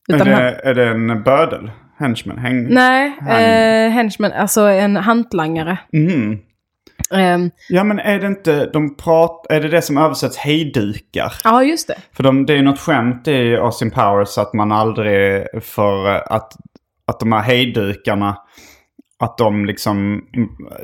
[0.09, 1.71] Är Utan det, han, är det en bödel?
[1.97, 2.37] Henchman?
[2.37, 2.67] Häng...
[2.73, 5.77] nej, Han- eh, henchman, alltså en hantlangare.
[5.93, 6.39] Mhm.
[7.13, 11.33] Ehm, Ja men är det inte, de prat, är det det som översätts hejdukar?
[11.43, 11.95] ja, just det.
[12.15, 15.45] För de, det är ju något skämt i Austin Powers att man aldrig eh,
[16.25, 16.53] att,
[17.07, 18.37] att de här hejddukarna,
[19.19, 20.21] att de liksom,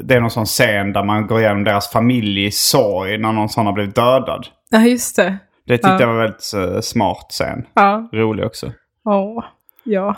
[0.03, 3.49] det är någon sån scen där man går igenom deras familj i sorg när någon
[3.49, 4.47] sån har blivit dödad.
[4.69, 5.37] Ja, just det.
[5.67, 5.99] Det tyckte Ja.
[5.99, 7.65] jag var väldigt eh, smart scen.
[7.73, 8.09] Ja.
[8.13, 8.71] Rolig också.
[9.05, 9.43] Åh,
[9.83, 10.15] ja.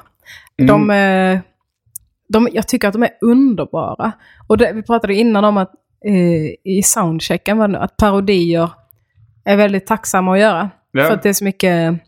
[0.58, 0.68] Mm.
[0.68, 1.40] De, eh,
[2.30, 4.12] de, jag tycker att de är underbara.
[4.48, 5.72] Och det, vi pratade innan om att
[6.06, 8.70] eh, i soundchecken var det, att parodier
[9.46, 10.70] är väldigt tacksamma att göra.
[10.92, 11.04] Ja.
[11.04, 12.02] För att det är så mycket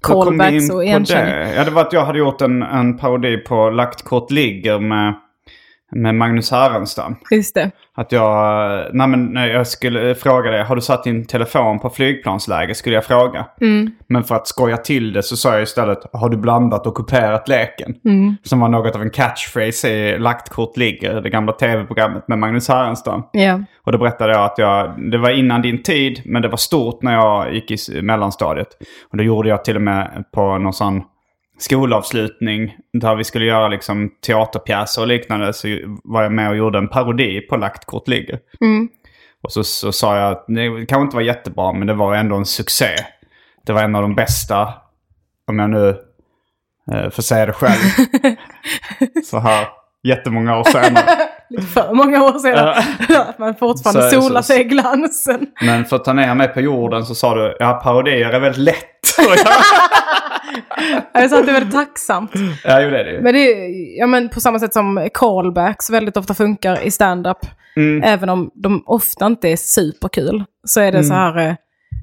[0.00, 1.54] callbacks och igenkänning.
[1.56, 5.14] Ja, det var att jag hade gjort en, en parodi på Lagt kort ligger med,
[5.92, 7.16] med Magnus Härenstam.
[7.30, 7.70] Just det.
[7.94, 11.90] Att jag, nej men när jag skulle fråga dig, har du satt din telefon på
[11.90, 12.74] flygplansläge?
[12.74, 13.46] Skulle jag fråga.
[13.60, 13.90] Mm.
[14.06, 17.48] Men för att skoja till det så sa jag istället, har du blandat och kuperat
[17.48, 17.94] leken?
[18.04, 18.36] Mm.
[18.42, 22.68] Som var något av en catchphrase i Lagt kort ligger, det gamla tv-programmet med Magnus
[22.68, 23.22] Härenstam.
[23.32, 23.60] Ja.
[23.84, 27.02] Och då berättade jag att jag, det var innan din tid, men det var stort
[27.02, 28.68] när jag gick i mellanstadiet.
[29.10, 31.02] Och då gjorde jag till och med på någon sån
[31.58, 35.68] skolavslutning där vi skulle göra liksom teaterpjäser och liknande så
[36.04, 38.38] var jag med och gjorde en parodi på Lagt kort ligger.
[38.60, 38.88] Mm.
[39.42, 42.36] Och så, så sa jag att det kanske inte var jättebra men det var ändå
[42.36, 42.94] en succé.
[43.66, 44.74] Det var en av de bästa,
[45.46, 45.88] om jag nu
[46.92, 48.06] eh, får säga det själv.
[49.24, 49.68] så här
[50.02, 51.04] jättemånga år senare.
[51.50, 52.68] Lite för många år sedan.
[53.28, 55.46] att man fortfarande Så- solar så- sig i glansen.
[55.62, 58.62] Men för att ta ner mig på jorden så sa du, ja parodier är väldigt
[58.64, 59.18] lätt.
[61.12, 62.30] Jag- sa att det är väldigt tacksamt.
[62.64, 63.20] ja, jo det är det ju.
[63.20, 67.38] Men det är ja, men på samma sätt som callbacks väldigt ofta funkar i stand-up.
[67.76, 68.02] Mm.
[68.02, 70.44] Även om de ofta inte är superkul.
[70.66, 71.34] Så är det så Mm.
[71.34, 71.56] här,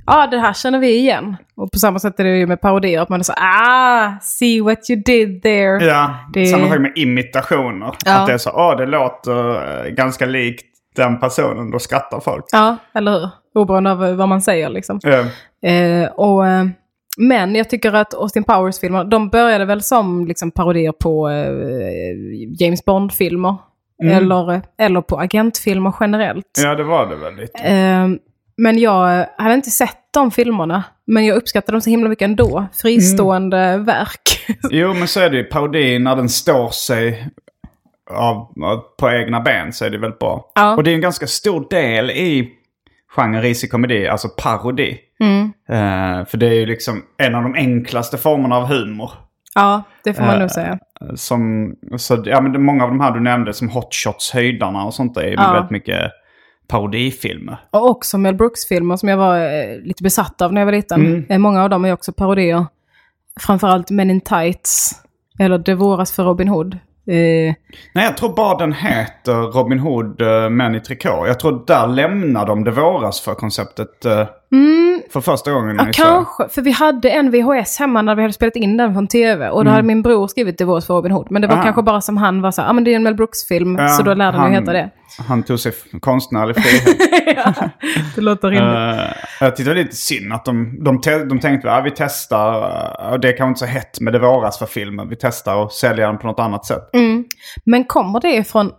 [0.07, 1.35] ja det här känner vi igen.
[1.55, 4.61] Och på samma sätt är det ju med parodier, att man är så ah, see
[4.61, 5.85] what you did there.
[5.85, 7.91] Ja, Det- samma sak med imitationer.
[8.05, 8.15] Ja.
[8.15, 12.45] Att det är så, åh det låter eh, ganska likt den personen, då skrattar folk.
[12.51, 13.29] Ja, eller hur?
[13.55, 14.99] Oberoende av eh, vad man säger liksom.
[15.05, 15.25] Eh,
[15.71, 16.65] Eh, och, eh,
[17.17, 22.85] men jag tycker att Austin Powers-filmer, de började väl som liksom, parodier på eh, James
[22.85, 23.55] Bond-filmer.
[24.03, 24.17] Mm.
[24.17, 26.45] Eller, eller på agentfilmer generellt.
[26.63, 27.57] ja, det var det väl lite.
[28.57, 30.83] Eh, men jag hade inte sett de filmerna.
[31.07, 32.65] Men jag uppskattar dem så himla mycket ändå.
[32.73, 33.85] Fristående Mm.
[33.85, 34.45] verk.
[34.71, 35.43] Jo, men så är det ju.
[35.43, 37.27] Parodi när den står sig
[38.11, 38.53] av,
[38.99, 40.51] på egna ben så är det väldigt bra.
[40.55, 40.75] Ja.
[40.75, 42.49] Och det är en ganska stor del i
[43.15, 44.97] genren risig komedi, alltså parodi.
[45.19, 45.43] Mm.
[45.69, 49.11] Eh, för det är ju liksom en av de enklaste formerna av humor.
[49.55, 50.79] Ja, det får man Eh, nog säga.
[51.15, 54.93] Som, så, ja, men många av de här du nämnde, som Hot Shots höjdarna och
[54.93, 55.51] sånt, är ju Ja.
[55.53, 56.11] väldigt mycket
[56.67, 57.57] parodifilmer.
[57.71, 61.05] Och också Mel Brooks-filmer som jag var eh, lite besatt av när jag var liten.
[61.05, 61.25] Mm.
[61.29, 62.65] Eh, många av dem är också parodier.
[63.39, 64.91] Framförallt Men in Tights.
[65.39, 66.73] Eller Det våras för Robin Hood.
[67.07, 67.53] Eh,
[67.93, 71.25] Nej, jag tror bara den heter Robin Hood uh, Män i trikå.
[71.27, 74.05] Jag tror där lämnar de det våras för konceptet
[74.55, 75.85] eh, för första gången Mm.
[75.85, 76.49] ja, i kanske.
[76.49, 79.49] För vi hade en VHS hemma när vi hade spelat in den från tv.
[79.49, 81.27] Och då hade min bror skrivit våras för Robin Hood.
[81.31, 81.59] Men det var Mm.
[81.61, 81.65] Aha.
[81.67, 83.75] kanske bara som han var så här, ja ah, men det är en Mel Brooks-film.
[83.79, 84.89] Ja, så då lärde han- heta det.
[85.27, 87.57] Han tog sig konstnärlig frihet.
[88.15, 88.99] Det låter rimligt.
[88.99, 91.91] Eh, jag tyckte det var lite synd att de, de, te- de tänkte att vi
[91.95, 92.61] testar,
[93.07, 95.09] eh, och det är kanske inte så hett med det våras för filmen.
[95.09, 96.89] Vi testar och säljer den på något annat sätt.
[96.93, 97.25] Mm.
[97.63, 98.71] Men kommer det från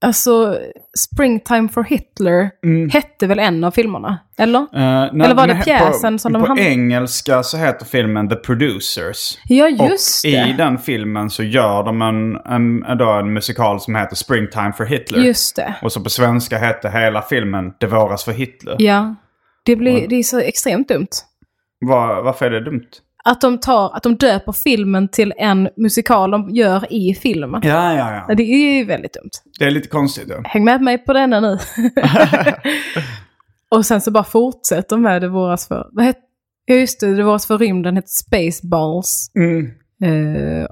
[0.00, 0.58] alltså
[0.98, 2.50] Springtime for Hitler
[2.92, 4.18] hette väl en av filmerna?
[4.38, 4.58] Eller?
[4.58, 8.36] Eh, nej, Eller var det pjäsen på, som de På engelska så heter filmen The
[8.36, 9.38] Producers.
[9.44, 10.48] Ja, just och det.
[10.48, 14.84] i den filmen så gör de en, en, då en musikal som heter Springtime for
[14.84, 15.18] Hitler.
[15.18, 15.74] Just det.
[15.82, 18.76] Och så på svenska hette hela filmen Det våras för Hitler.
[18.78, 19.14] Ja.
[19.64, 21.08] Det, blir, det är så extremt dumt.
[21.80, 22.88] Var, varför är det dumt?
[23.24, 27.60] Att de, tar, att de döper filmen till en musikal de gör i filmen.
[27.64, 28.34] Ja, ja, ja.
[28.34, 29.30] Det är ju väldigt dumt.
[29.58, 30.28] Det är lite konstigt.
[30.28, 30.42] Ja.
[30.44, 31.58] Häng med mig på denna nu.
[33.70, 35.88] och sen så bara fortsätter med Det våras för...
[35.92, 36.22] Vad heter,
[36.64, 39.30] ja just det, Det våras för rymden heter Spaceballs.
[39.34, 39.66] Mm.
[40.02, 40.66] Eh,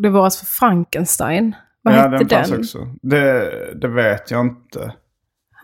[0.00, 1.56] det våras för Frankenstein.
[1.82, 2.44] Vad ja, hette den den?
[2.44, 2.78] fanns också.
[3.02, 3.50] Det,
[3.80, 4.92] det vet jag inte.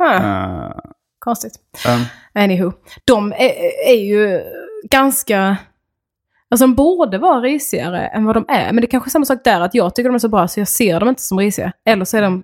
[0.00, 0.70] Uh,
[1.18, 1.52] Konstigt.
[1.88, 2.04] um,
[2.42, 2.72] Anywho.
[3.04, 3.52] De är,
[3.88, 4.40] är ju
[4.90, 5.56] ganska...
[6.50, 8.72] Alltså de borde vara risigare än vad de är.
[8.72, 10.48] Men det är kanske är samma sak där, att jag tycker de är så bra
[10.48, 11.72] så jag ser dem inte som risiga.
[11.86, 12.42] Eller så är de...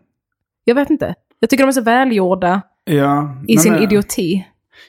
[0.64, 1.14] Jag vet inte.
[1.40, 4.46] Jag tycker de är så välgjorda ja, i sin men- idioti.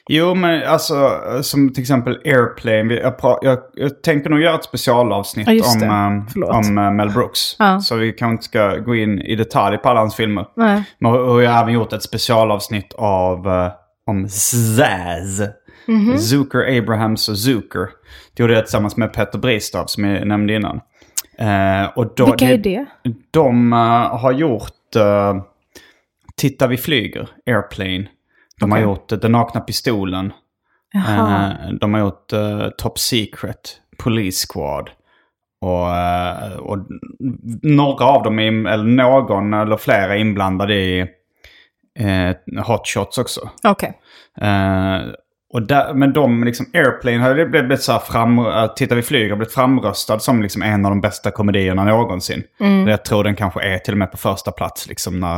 [0.08, 1.10] Jo, men alltså
[1.42, 2.94] som till exempel Airplane.
[2.94, 6.50] Jag, jag, jag tänker nog göra ett specialavsnitt Ja, om, ehm, Förlåt.
[6.50, 7.56] om eh, Mel Brooks.
[7.58, 7.80] Ja.
[7.80, 10.46] Så vi kanske inte ska gå in i detalj på alla hans filmer.
[10.56, 10.84] Nej.
[10.98, 13.70] Men och jag har även gjort ett specialavsnitt av eh,
[14.06, 15.40] om Zaz.
[15.86, 16.18] Mhm.
[16.18, 17.88] Zucker, Abrahams och Zucker.
[18.38, 20.80] Gjorde jag tillsammans med Petter Bristav som jag nämnde innan.
[21.38, 22.86] Eh, och då, Vilka är det?
[23.30, 25.42] De eh, har gjort uh,
[26.36, 28.08] Titta vi flyger, Airplane.
[28.60, 28.88] De har Okej.
[28.88, 30.32] gjort uh, Den nakna pistolen.
[30.94, 34.90] Eh, de har gjort eh, Top Secret, Police Squad.
[35.60, 36.78] Och, eh, och
[37.62, 41.00] några av dem, är, eller någon eller flera är inblandade i
[42.00, 43.50] uh, Hot Shots också.
[43.64, 43.98] Okej.
[44.40, 45.00] Eh,
[45.52, 49.02] och där, men de, liksom Airplane, har det blivit, så här fram, uh, Titta vi
[49.02, 52.42] flyger, har blivit framröstad som liksom en av de bästa komedierna någonsin.
[52.86, 55.34] Jag tror den kanske är till och med på första plats liksom när,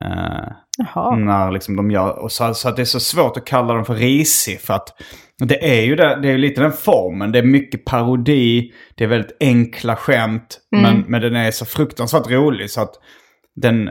[0.00, 3.74] eh, när liksom de gör, och så, så att det är så svårt att kalla
[3.74, 4.88] den för risig för att
[5.38, 7.32] det är ju det, det är ju lite den formen.
[7.32, 12.30] Det är mycket parodi, det är väldigt enkla skämt, men, men den är så fruktansvärt
[12.30, 12.94] rolig så att
[13.54, 13.90] den,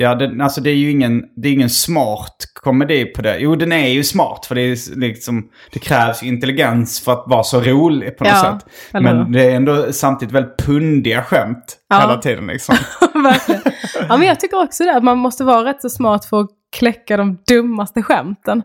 [0.00, 3.38] ja den, alltså det är ju ingen, det är ingen smart komedi på det.
[3.38, 7.42] Jo den är ju smart för det är liksom, det krävs intelligens för att vara
[7.42, 8.72] så rolig på något Ja, sätt.
[8.94, 9.14] eller?
[9.14, 12.00] Men det är ändå samtidigt väldigt pundiga skämt Ja.
[12.00, 12.74] hela tiden liksom.
[13.14, 13.60] Verkligen.
[14.08, 14.96] Ja, men jag tycker också det.
[14.96, 18.62] Att man måste vara rätt så smart för att kläcka de dummaste skämten.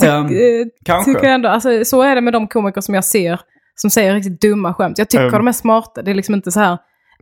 [0.00, 1.12] Ty- eh, kanske.
[1.12, 1.48] Tycker jag ändå.
[1.48, 3.40] Alltså, så är det med de komiker som jag ser
[3.74, 4.98] som säger riktigt dumma skämt.
[4.98, 5.38] Jag tycker Mm.
[5.38, 6.02] de är smarta.
[6.02, 6.78] Det är liksom inte så här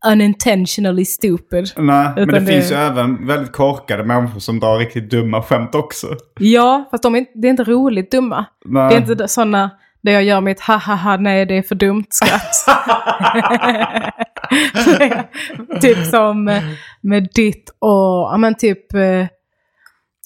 [0.07, 1.71] unintentionally stupid.
[1.77, 5.75] Nej, men det, det- finns ju även väldigt korkade människor som drar riktigt dumma skämt
[5.75, 6.07] också.
[6.39, 8.45] Ja, fast de är, inte- det är inte roligt dumma.
[8.65, 8.89] Nej.
[8.89, 9.71] Det är inte sådana
[10.03, 12.55] där jag gör mitt ha ha ha nej det är för dumt skratt.
[15.81, 16.63] typ som med,
[17.01, 17.89] med ditt och,
[18.33, 19.23] ja men typ, eh,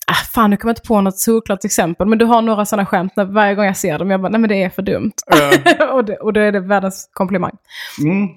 [0.06, 2.86] ah, fan nu kommer jag inte på något solklart exempel, men du har några sådana
[2.86, 5.12] skämt när varje gång jag ser dem, jag bara nej men det är för dumt.
[5.92, 7.56] och, det, och då är det världens komplimang.
[8.02, 8.28] Mm.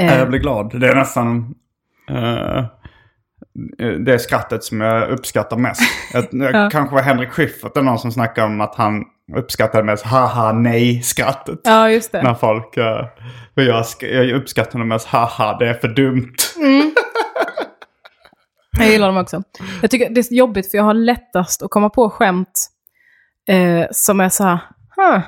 [0.00, 0.80] Eh, Jag blir glad.
[0.80, 1.54] Det är nästan
[2.10, 2.64] eh,
[4.04, 5.80] det skrattet som jag uppskattar mest.
[6.12, 6.70] Jag, Ja.
[6.72, 9.04] Kanske var Henrik Schyffert eller någon som snackade om att han
[9.36, 11.60] uppskattade mest haha nej-skrattet.
[11.64, 12.22] ja, just det.
[12.22, 12.78] När folk...
[12.78, 13.04] Uh,
[13.54, 16.34] jag, jag uppskattar nog mest haha det är för dumt.
[18.78, 19.42] Jag gillar dem också.
[19.82, 22.68] Jag tycker det är jobbigt för jag har lättast att komma på skämt
[23.48, 24.58] eh, som är så här,
[24.96, 25.20] huh.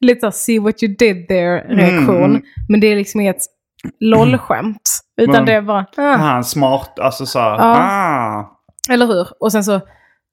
[0.00, 2.24] lite så här, see what you did there reaktion.
[2.24, 2.42] Mm.
[2.68, 3.42] Men det är liksom inget
[4.00, 5.00] LOL-skämt.
[5.20, 6.16] Utan Men- det bara, ah.
[6.16, 7.76] Han smart, alltså så här, Ja.
[7.78, 8.92] ah.
[8.92, 9.28] eller hur?
[9.40, 9.80] Och sen så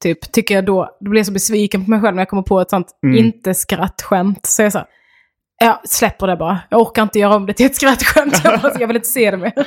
[0.04, 2.44] typ tycker jag då, då blir jag så besviken på mig själv när jag kommer
[2.44, 3.18] på ett sånt Mm.
[3.18, 4.46] inte-skrattskämt.
[4.46, 4.88] Så jag så här,
[5.64, 6.60] jag släpper det bara.
[6.70, 8.42] Jag orkar inte göra om det till ett skrattskämt.
[8.44, 9.54] Jag, bara, jag vill inte se det mer.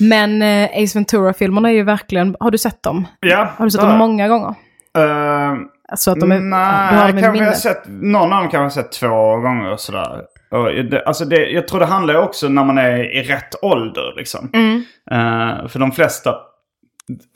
[0.00, 3.06] Men eh, Ace Ventura-filmerna är ju verkligen, har du sett dem?
[3.20, 3.48] Ja.
[3.56, 4.54] Har du sett dem många gånger?
[4.98, 5.54] Eh,
[5.92, 7.58] Alltså att de är, Nej, du har dem i kanske jag minnet?
[7.58, 10.22] sett, någon av dem kanske jag har sett två gånger sådär.
[10.50, 14.14] Och det, alltså det, jag tror det handlar också när man är i rätt ålder
[14.16, 14.50] liksom.
[14.52, 14.84] Mm.
[15.10, 16.34] Eh, för de flesta,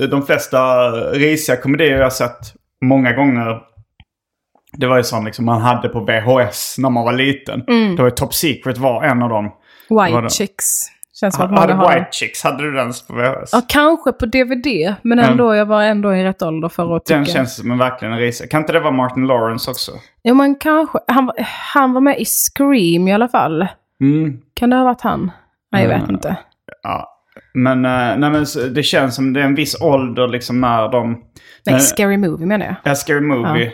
[0.09, 2.55] de flesta risiga komedier jag har sett
[2.85, 3.61] många gånger.
[4.73, 7.65] Det var ju sånt liksom man hade på VHS när man var liten.
[7.97, 9.51] Det var ju Top Secret var en av dem.
[9.91, 10.35] White?
[10.35, 10.94] Chicks.
[11.21, 11.95] Känns som att många har.
[11.95, 13.51] White Chicks, hade du den på VHS?
[13.53, 14.95] Ja, kanske på DVD.
[15.03, 17.17] Men ändå, jag var ändå i rätt ålder för att tycka...
[17.17, 18.51] Den känns som en verkligen en risig.
[18.51, 19.93] Kan inte det vara Martin Lawrence också?
[20.23, 20.99] Ja, men kanske.
[21.09, 21.31] Han,
[21.73, 23.67] han var med i Scream i alla fall.
[24.01, 24.39] Mm.
[24.55, 25.31] Kan det ha varit han?
[25.73, 26.15] Nej, jag vet Mm.
[26.15, 26.37] inte.
[26.83, 27.11] Ja.
[27.55, 28.45] Men, eh, nej, men
[28.75, 31.11] det känns som det är en viss ålder liksom när de...
[31.13, 31.19] Nej,
[31.67, 32.75] när- Scary Movie menar jag.
[32.85, 33.73] Ja, Scary Movie.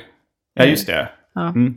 [0.55, 1.09] Ja, just det.
[1.35, 1.49] Ja.
[1.49, 1.75] Mm.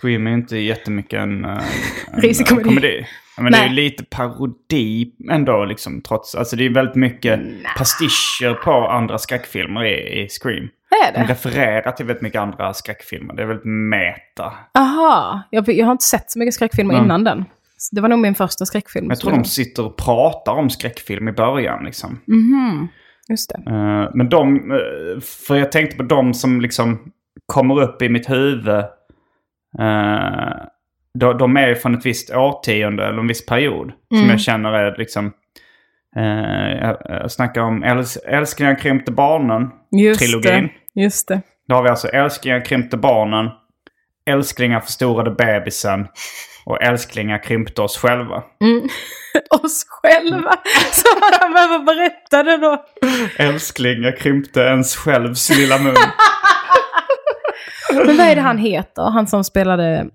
[0.00, 2.64] Scream är inte jättemycket en, eh, en komedi.
[2.64, 3.06] komedi.
[3.38, 3.84] Men det är ju Nej.
[3.84, 6.02] lite parodi ändå liksom.
[6.02, 7.40] Trots, alltså det är väldigt mycket
[7.78, 10.68] pastischer på andra skräckfilmer i, i Scream.
[11.08, 11.32] Är De det?
[11.32, 13.34] refererar till väldigt mycket andra skräckfilmer.
[13.34, 14.52] Det är väldigt meta.
[14.78, 17.04] Aha, jag, jag har inte sett så mycket skräckfilmer Ja.
[17.04, 17.44] innan den.
[17.92, 19.06] Det var nog min första skräckfilm.
[19.08, 22.20] Jag tror de sitter och pratar om skräckfilm i början liksom.
[22.26, 22.88] Mhm,
[23.28, 23.70] just det.
[23.70, 27.12] Eh, men de, eh, för jag tänkte på de som liksom
[27.46, 28.84] kommer upp i mitt huvud.
[29.78, 30.52] Uh,
[31.18, 33.92] de, de är från ett visst årtionde eller en viss period.
[34.14, 35.32] Som jag känner är liksom...
[36.16, 39.70] eh, jag, snackar om äls Älsklingar krympte barnen.
[39.90, 41.02] Just det.
[41.02, 41.40] Just det.
[41.68, 43.50] Då har vi alltså Älsklingar krympte barnen.
[44.30, 46.06] Älsklingar förstorade bebisen.
[46.64, 48.42] Och Älsklingar krympte oss själva.
[49.62, 50.52] Oss själva.
[50.92, 51.08] Så
[51.40, 52.84] han behöver berätta det då.
[53.38, 55.94] Älsklingar krympte ens självs lilla mun.
[58.06, 59.02] Men vad är det han heter?
[59.02, 60.06] Han som spelade...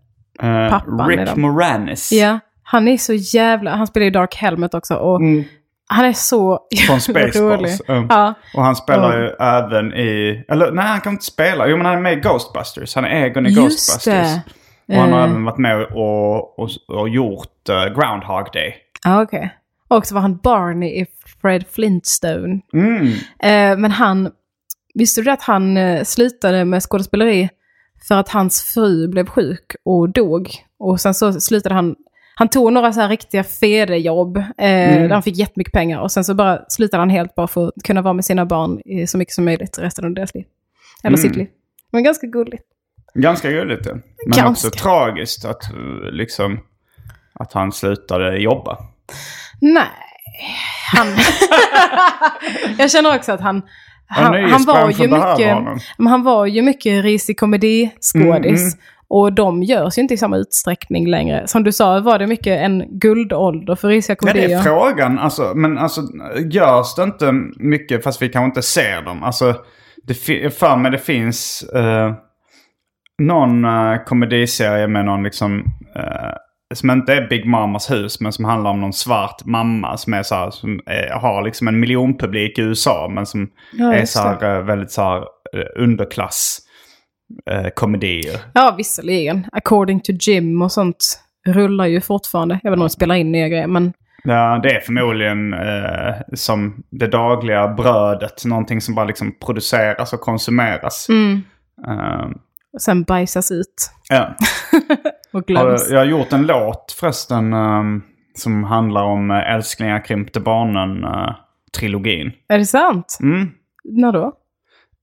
[0.41, 1.35] Eh, Pappan i Rick.
[1.35, 2.11] Moranis.
[2.11, 3.75] Ja, han är så jävla...
[3.75, 5.21] Han spelar ju Dark Helmet också och
[5.87, 7.81] han är så Från Spaceballs.
[7.87, 8.07] Mm.
[8.09, 8.33] Ja.
[8.55, 10.43] Och han spelar ju även i...
[10.49, 11.67] Eller nej, han kan inte spela.
[11.67, 12.95] Jo, men han är med i Ghostbusters.
[12.95, 14.05] Han är Egon i Just Ghostbusters.
[14.87, 14.95] det.
[14.95, 15.25] Och han har Eh.
[15.25, 18.75] även varit med och, och, och gjort eh, Groundhog Day.
[19.03, 19.55] Ja, okej.
[19.87, 21.05] Och så var han Barney i
[21.41, 22.59] Fred Flintstone.
[22.73, 23.07] Mm.
[23.39, 24.31] Eh, men han...
[24.93, 27.49] Visste du att han slutade med skådespeleri
[28.07, 30.49] för att hans fru blev sjuk och dog?
[30.79, 31.95] Och sen så slutade han...
[32.37, 35.99] Han tog några så här riktiga fedejobb eh, där han fick jättemycket pengar.
[35.99, 38.81] Och sen så bara slutade han helt bara för att kunna vara med sina barn
[38.85, 40.45] i så mycket som möjligt resten av deras liv.
[41.03, 41.47] Eller sitt liv.
[41.91, 42.63] Men ganska gulligt.
[43.13, 43.85] Ganska gulligt.
[43.85, 43.93] ja.
[43.93, 44.49] Men Ganska.
[44.49, 45.63] också tragiskt att,
[46.11, 46.59] liksom,
[47.33, 48.77] att han slutade jobba.
[49.61, 49.87] Nej,
[50.93, 51.07] han...
[52.77, 53.61] jag känner också att han...
[54.07, 55.57] Han, han var ju mycket,
[55.97, 58.61] han var ju mycket risig komediskådis.
[58.61, 61.47] Mm, Och de görs ju inte i samma utsträckning längre.
[61.47, 64.59] Som du sa var det mycket en guldålder för risiga Ja, det komedier.
[64.59, 65.19] är frågan.
[65.19, 66.01] Alltså, men alltså,
[66.51, 69.23] görs det inte mycket fast vi kanske inte ser dem?
[69.23, 69.55] Alltså,
[70.07, 70.13] det,
[70.59, 72.13] för mig det finns eh,
[73.21, 75.63] någon uh, komediserie med någon liksom...
[75.95, 76.31] eh,
[76.75, 80.23] som inte är Big Mamas hus men som handlar om någon svart mamma som är
[80.23, 84.19] så här, som är, har liksom en miljonpublik i USA men som Ja, är så
[84.19, 86.59] här, eh, väldigt så här eh, underklass
[87.51, 88.39] eh, komedier.
[88.53, 89.45] Ja, visserligen.
[89.51, 92.59] According to Jim och sånt rullar ju fortfarande.
[92.63, 93.93] Jag vet inte om de spelar in nya grejer, men
[94.27, 98.45] Ja, det är förmodligen eh, som det dagliga brödet.
[98.45, 101.07] Någonting som bara liksom produceras och konsumeras.
[101.87, 102.27] Eh,
[102.79, 104.35] sen bajsas ut ja.
[105.35, 105.89] och glöms.
[105.91, 108.01] Jag har gjort en låt förresten ehm,
[108.35, 112.31] som handlar om eh, Älsklingar krympte barnen-trilogin.
[112.47, 113.17] Är det sant?
[113.21, 113.51] Mm.
[113.83, 114.33] När då?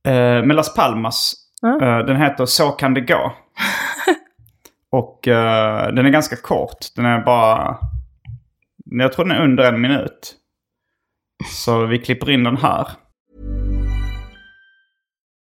[0.06, 1.34] Eh, med Las Palmas.
[1.60, 1.82] Ja.
[1.82, 3.32] Eh, den heter Så kan det gå.
[4.90, 6.86] och eh, den är ganska kort.
[6.96, 7.78] Den är bara...
[8.84, 10.34] Jag tror den är under en minut.
[11.46, 12.88] Så vi klipper in den här.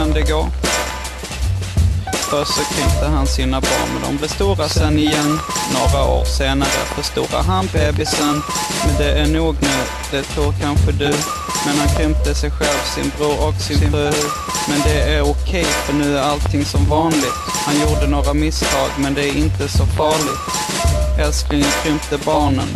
[0.00, 0.48] kan det gå.
[2.12, 5.38] Först så krympte han sina barn, men de blev stora sen igen.
[5.74, 8.42] Några år senare förstorade han bebisen.
[8.86, 9.78] Men det är nog nu,
[10.10, 11.12] det tror kanske du.
[11.66, 14.12] Men han krympte sig själv, sin bror och sin fru.
[14.68, 17.38] Men det är okej, för nu är allting som vanligt.
[17.66, 20.40] Han gjorde några misstag, men det är inte så farligt.
[21.18, 22.68] Älsklingen krympte barnen.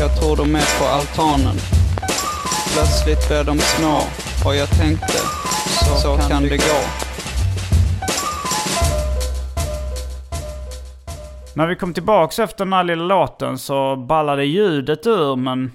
[0.00, 1.60] Jag tror de är på altanen.
[2.72, 4.02] Plötsligt blev de små
[4.44, 5.18] och jag tänkte,
[5.68, 7.08] så, så kan det gå.
[11.56, 15.72] När vi kom tillbaks efter den här lilla låten så ballade ljudet ur men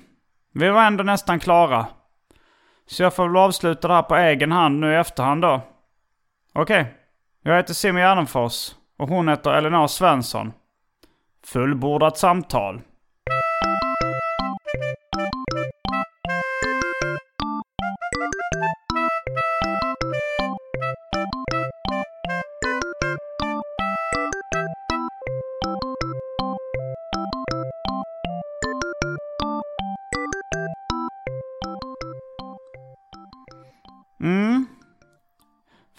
[0.53, 1.85] vi var ändå nästan klara.
[2.87, 5.61] Så jag får väl avsluta det här på egen hand nu i efterhand då.
[6.53, 6.93] Okej.
[7.43, 10.53] Jag heter Simon Gärdenfors och hon heter Elinor Svensson.
[11.45, 12.81] Fullbordat samtal.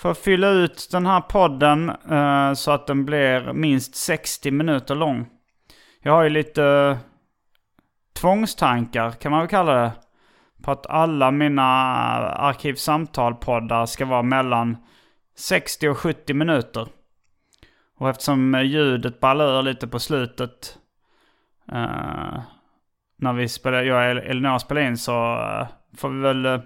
[0.04, 4.94] För att fylla ut den här podden eh, så att den blir minst 60 minuter
[4.94, 5.26] lång.
[6.02, 6.96] Jag har ju lite eh,
[8.12, 9.92] tvångstankar kan man väl kalla det.
[10.62, 11.62] På att alla mina
[12.32, 14.76] arkivsamtal-poddar ska vara mellan
[15.36, 16.88] 60 och 70 minuter.
[17.98, 20.78] Och eftersom ljudet ballar ur lite på slutet.
[21.72, 22.40] eh,
[23.16, 26.46] när vi spelar, jag och Elinor spelar in så eh, får vi väl...
[26.46, 26.60] Eh,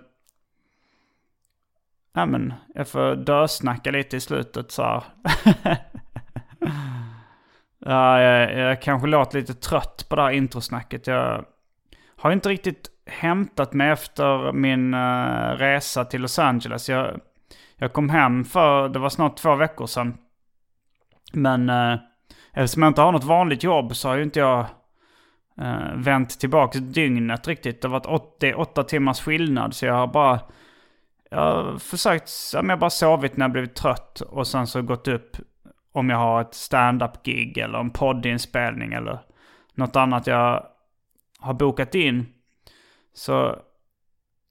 [2.13, 5.03] Ja men, jag får dösnacka lite i slutet så här.
[7.79, 11.07] ja, jag, jag kanske låter lite trött på det här introsnacket.
[11.07, 11.45] Jag
[12.17, 16.89] har inte riktigt hämtat mig efter min eh, resa till Los Angeles.
[16.89, 17.21] Jag,
[17.77, 20.19] jag kom hem för, det var snart två veckor sedan.
[21.33, 21.99] Men uh,
[22.53, 24.67] eftersom jag inte har något vanligt jobb så har ju inte jag
[25.61, 27.83] uh, vänt tillbaka dygnet riktigt.
[27.83, 30.41] Det har varit 80, åtta timmars skillnad så jag har bara
[31.31, 35.09] jag har försökt, jag har bara sovit när jag blivit trött och sen så gått
[35.09, 35.37] upp
[35.93, 39.19] om jag har ett stand-up-gig eller en poddinspelning eller
[39.75, 40.67] något annat jag
[41.39, 42.27] har bokat in.
[43.13, 43.57] Så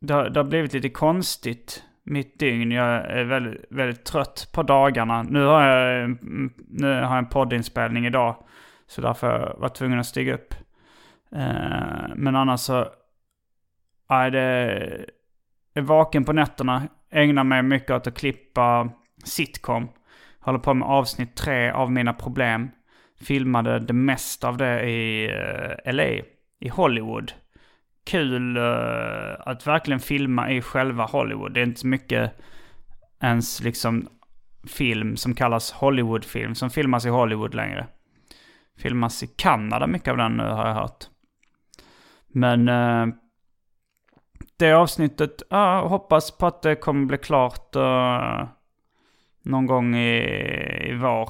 [0.02, 2.72] det har, det har blivit lite konstigt mitt dygn.
[2.72, 5.24] Jag är väldigt, väldigt trött på dagarna.
[5.24, 6.18] Nu har jag,
[6.68, 8.36] nu har jag en poddinspelning idag.
[8.88, 10.54] Så därför har jag varit tvungen att stiga upp.
[11.32, 12.88] Eh, men annars så...
[14.10, 15.06] Nej, det
[15.78, 16.88] är vaken på nätterna.
[17.12, 18.90] Ägnar mig mycket åt att klippa
[19.24, 19.90] sitcom.
[20.40, 22.70] Håller på med avsnitt tre av Mina Problem.
[23.22, 26.08] Filmade det mesta av det i eh, LA,
[26.60, 27.32] i Hollywood.
[28.06, 28.64] Kul eh,
[29.40, 31.54] att verkligen filma i själva Hollywood.
[31.54, 32.34] Det är inte så mycket
[33.20, 34.08] ens liksom
[34.68, 37.88] film som kallas Hollywoodfilm som filmas i Hollywood längre.
[38.78, 41.06] Filmas i Kanada mycket av den nu har jag hört.
[42.28, 43.08] Men eh,
[44.58, 48.48] det avsnittet, ja, hoppas på att det kommer bli klart uh,
[49.42, 50.20] någon gång i,
[50.90, 51.30] i vår.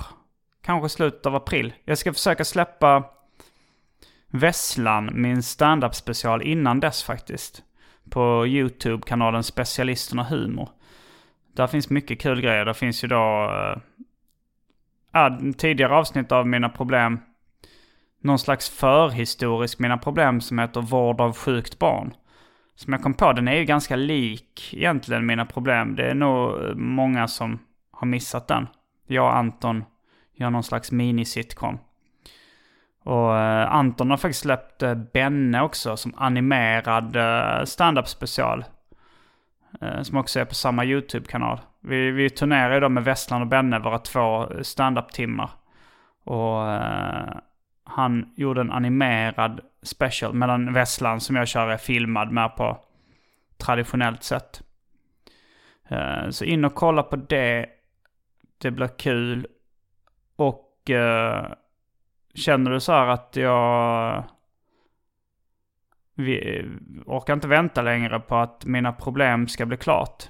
[0.61, 1.73] Kanske slutet av april.
[1.85, 3.03] Jag ska försöka släppa
[4.27, 7.63] Vesslan, min stand-up special innan dess faktiskt.
[8.09, 10.69] På YouTube-kanalen Specialisterna Humor.
[11.53, 12.65] Där finns mycket kul grejer.
[12.65, 13.51] Där finns ju då
[15.13, 17.19] uh, tidigare avsnitt av Mina Problem.
[18.21, 22.13] Någon slags förhistorisk Mina Problem som heter Vård av sjukt barn
[22.77, 25.95] som jag kom på, den är ju ganska lik egentligen mina problem.
[25.95, 27.59] Det är nog eh, många som
[27.91, 28.67] har missat den.
[29.07, 29.83] Jag och Anton
[30.33, 31.79] gör någon slags mini-sitcom.
[33.03, 38.65] Och eh, Anton har faktiskt släppt eh, Benne också som animerad eh, stand-up special.
[40.01, 41.59] Som också är på samma YouTube-kanal.
[41.79, 45.49] Vi, vi turnerar ju då med Vesslan och Benne, våra två stand-up-timmar.
[46.23, 46.61] Och
[47.87, 50.33] han gjorde en animerad special.
[50.33, 52.77] Medan Vesslan som jag kör är filmad mer på
[53.57, 54.61] traditionellt sätt.
[55.89, 57.65] Eh, så in och kolla på det.
[58.57, 59.47] Det blir kul.
[60.35, 61.53] Och uh,
[62.33, 64.23] känner du så här att jag
[66.13, 66.65] vi
[67.05, 70.29] orkar inte vänta längre på att mina problem ska bli klart.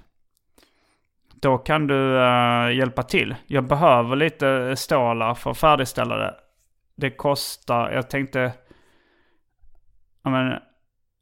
[1.34, 3.36] Då kan du uh, hjälpa till.
[3.48, 6.36] Jag behöver lite stålar för att färdigställa det.
[6.98, 8.54] Det kostar, jag tänkte
[10.24, 10.60] jag men,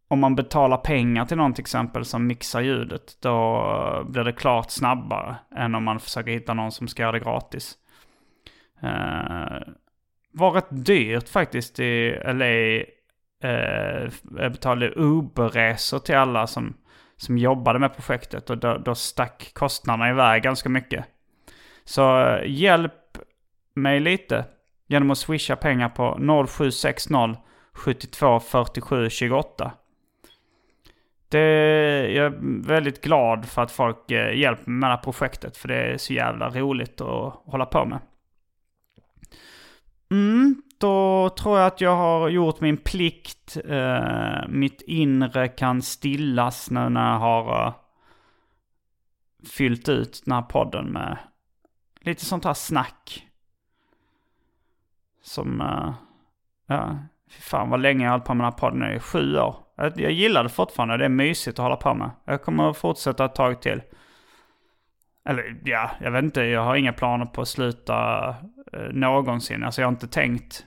[0.08, 4.72] om man betalar pengar till någon till exempel som mixar ljudet, då blir det klart
[4.72, 7.76] snabbare än om man försöker hitta någon som ska göra det gratis.
[8.84, 9.74] Uh,
[10.32, 12.46] var rätt dyrt faktiskt i LA.
[12.46, 12.84] Uh,
[13.44, 16.74] eh, jag betalade Uber-resor till alla som,
[17.18, 21.06] som jobbade med projektet och då, då stack kostnaderna iväg ganska mycket.
[21.84, 23.18] Så uh, hjälp
[23.74, 24.46] mig lite
[24.88, 26.18] genom att swisha pengar på
[26.48, 27.36] 0760
[27.74, 29.72] 72 47 28.
[31.30, 31.40] Det,
[32.12, 35.58] jag är väldigt glad för att folk eh, hjälper mig med det här projektet.
[35.58, 38.00] För det är så jävla roligt att hålla på med.
[40.12, 43.58] Mm, då tror jag att jag har gjort min plikt.
[43.66, 47.74] Eh, mitt inre kan stillas nu när jag har eh,
[49.50, 51.18] fyllt ut den här podden med
[52.00, 53.28] lite sånt här snack.
[55.26, 55.94] Som, uh,
[56.68, 56.98] ja,
[57.30, 59.56] fy fan vad länge jag har hållit på med den här podden nu, sju år.
[59.78, 62.10] Jag, jag gillar det fortfarande, det är mysigt att hålla på med.
[62.26, 63.82] Jag kommer att fortsätta ett tag till.
[65.26, 68.36] Eller ja, jag vet inte, jag har inga planer på att sluta uh,
[68.92, 69.64] någonsin.
[69.64, 70.66] Alltså jag har inte tänkt.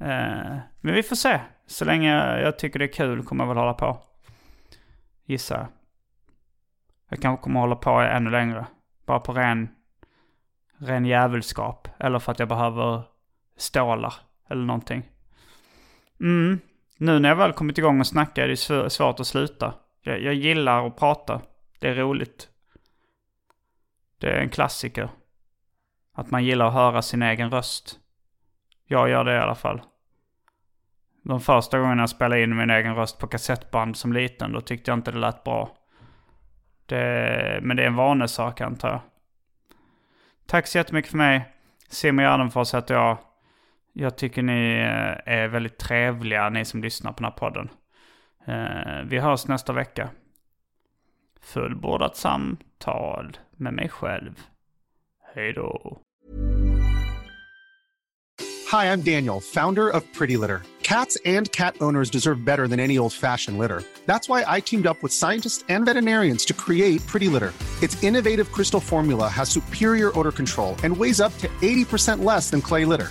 [0.00, 1.40] Uh, men vi får se.
[1.66, 3.98] Så länge jag tycker det är kul kommer jag väl hålla på.
[5.24, 5.66] Gissar jag.
[7.08, 8.66] Jag kanske kommer hålla på ännu längre.
[9.06, 9.68] Bara på ren,
[10.78, 11.88] ren jävelskap.
[11.98, 13.13] Eller för att jag behöver
[13.56, 14.14] stålar
[14.48, 15.02] eller någonting.
[16.20, 16.58] Mm.
[16.98, 19.74] Nu när jag väl kommit igång och snacka är det svårt att sluta.
[20.02, 21.40] Jag, jag gillar att prata.
[21.78, 22.48] Det är roligt.
[24.18, 25.08] Det är en klassiker.
[26.14, 27.98] Att man gillar att höra sin egen röst.
[28.86, 29.82] Jag gör det i alla fall.
[31.22, 34.90] De första gångerna jag spelade in min egen röst på kassettband som liten, då tyckte
[34.90, 35.76] jag inte det lät bra.
[36.86, 39.00] Det, men det är en vanesak antar jag.
[40.46, 41.52] Tack så jättemycket för mig.
[41.88, 43.18] Simon Gärdenfors heter jag.
[43.96, 47.68] Jag tycker ni eh, är väldigt trevliga, ni som lyssnar på den här podden.
[48.46, 50.10] Eh, vi hörs nästa vecka.
[51.40, 54.40] Fullbordat samtal med mig själv.
[55.34, 56.00] Hej då.
[58.72, 60.62] Hi, I'm Daniel, founder of Pretty Litter.
[60.82, 63.82] Cats and cat owners deserve better than any old-fashioned litter.
[64.06, 67.52] That's why I teamed up with scientists and veterinarians to create Pretty Litter.
[67.82, 72.60] Its innovative crystal formula has superior odor control and weighs up to 80% less than
[72.60, 73.10] clay litter.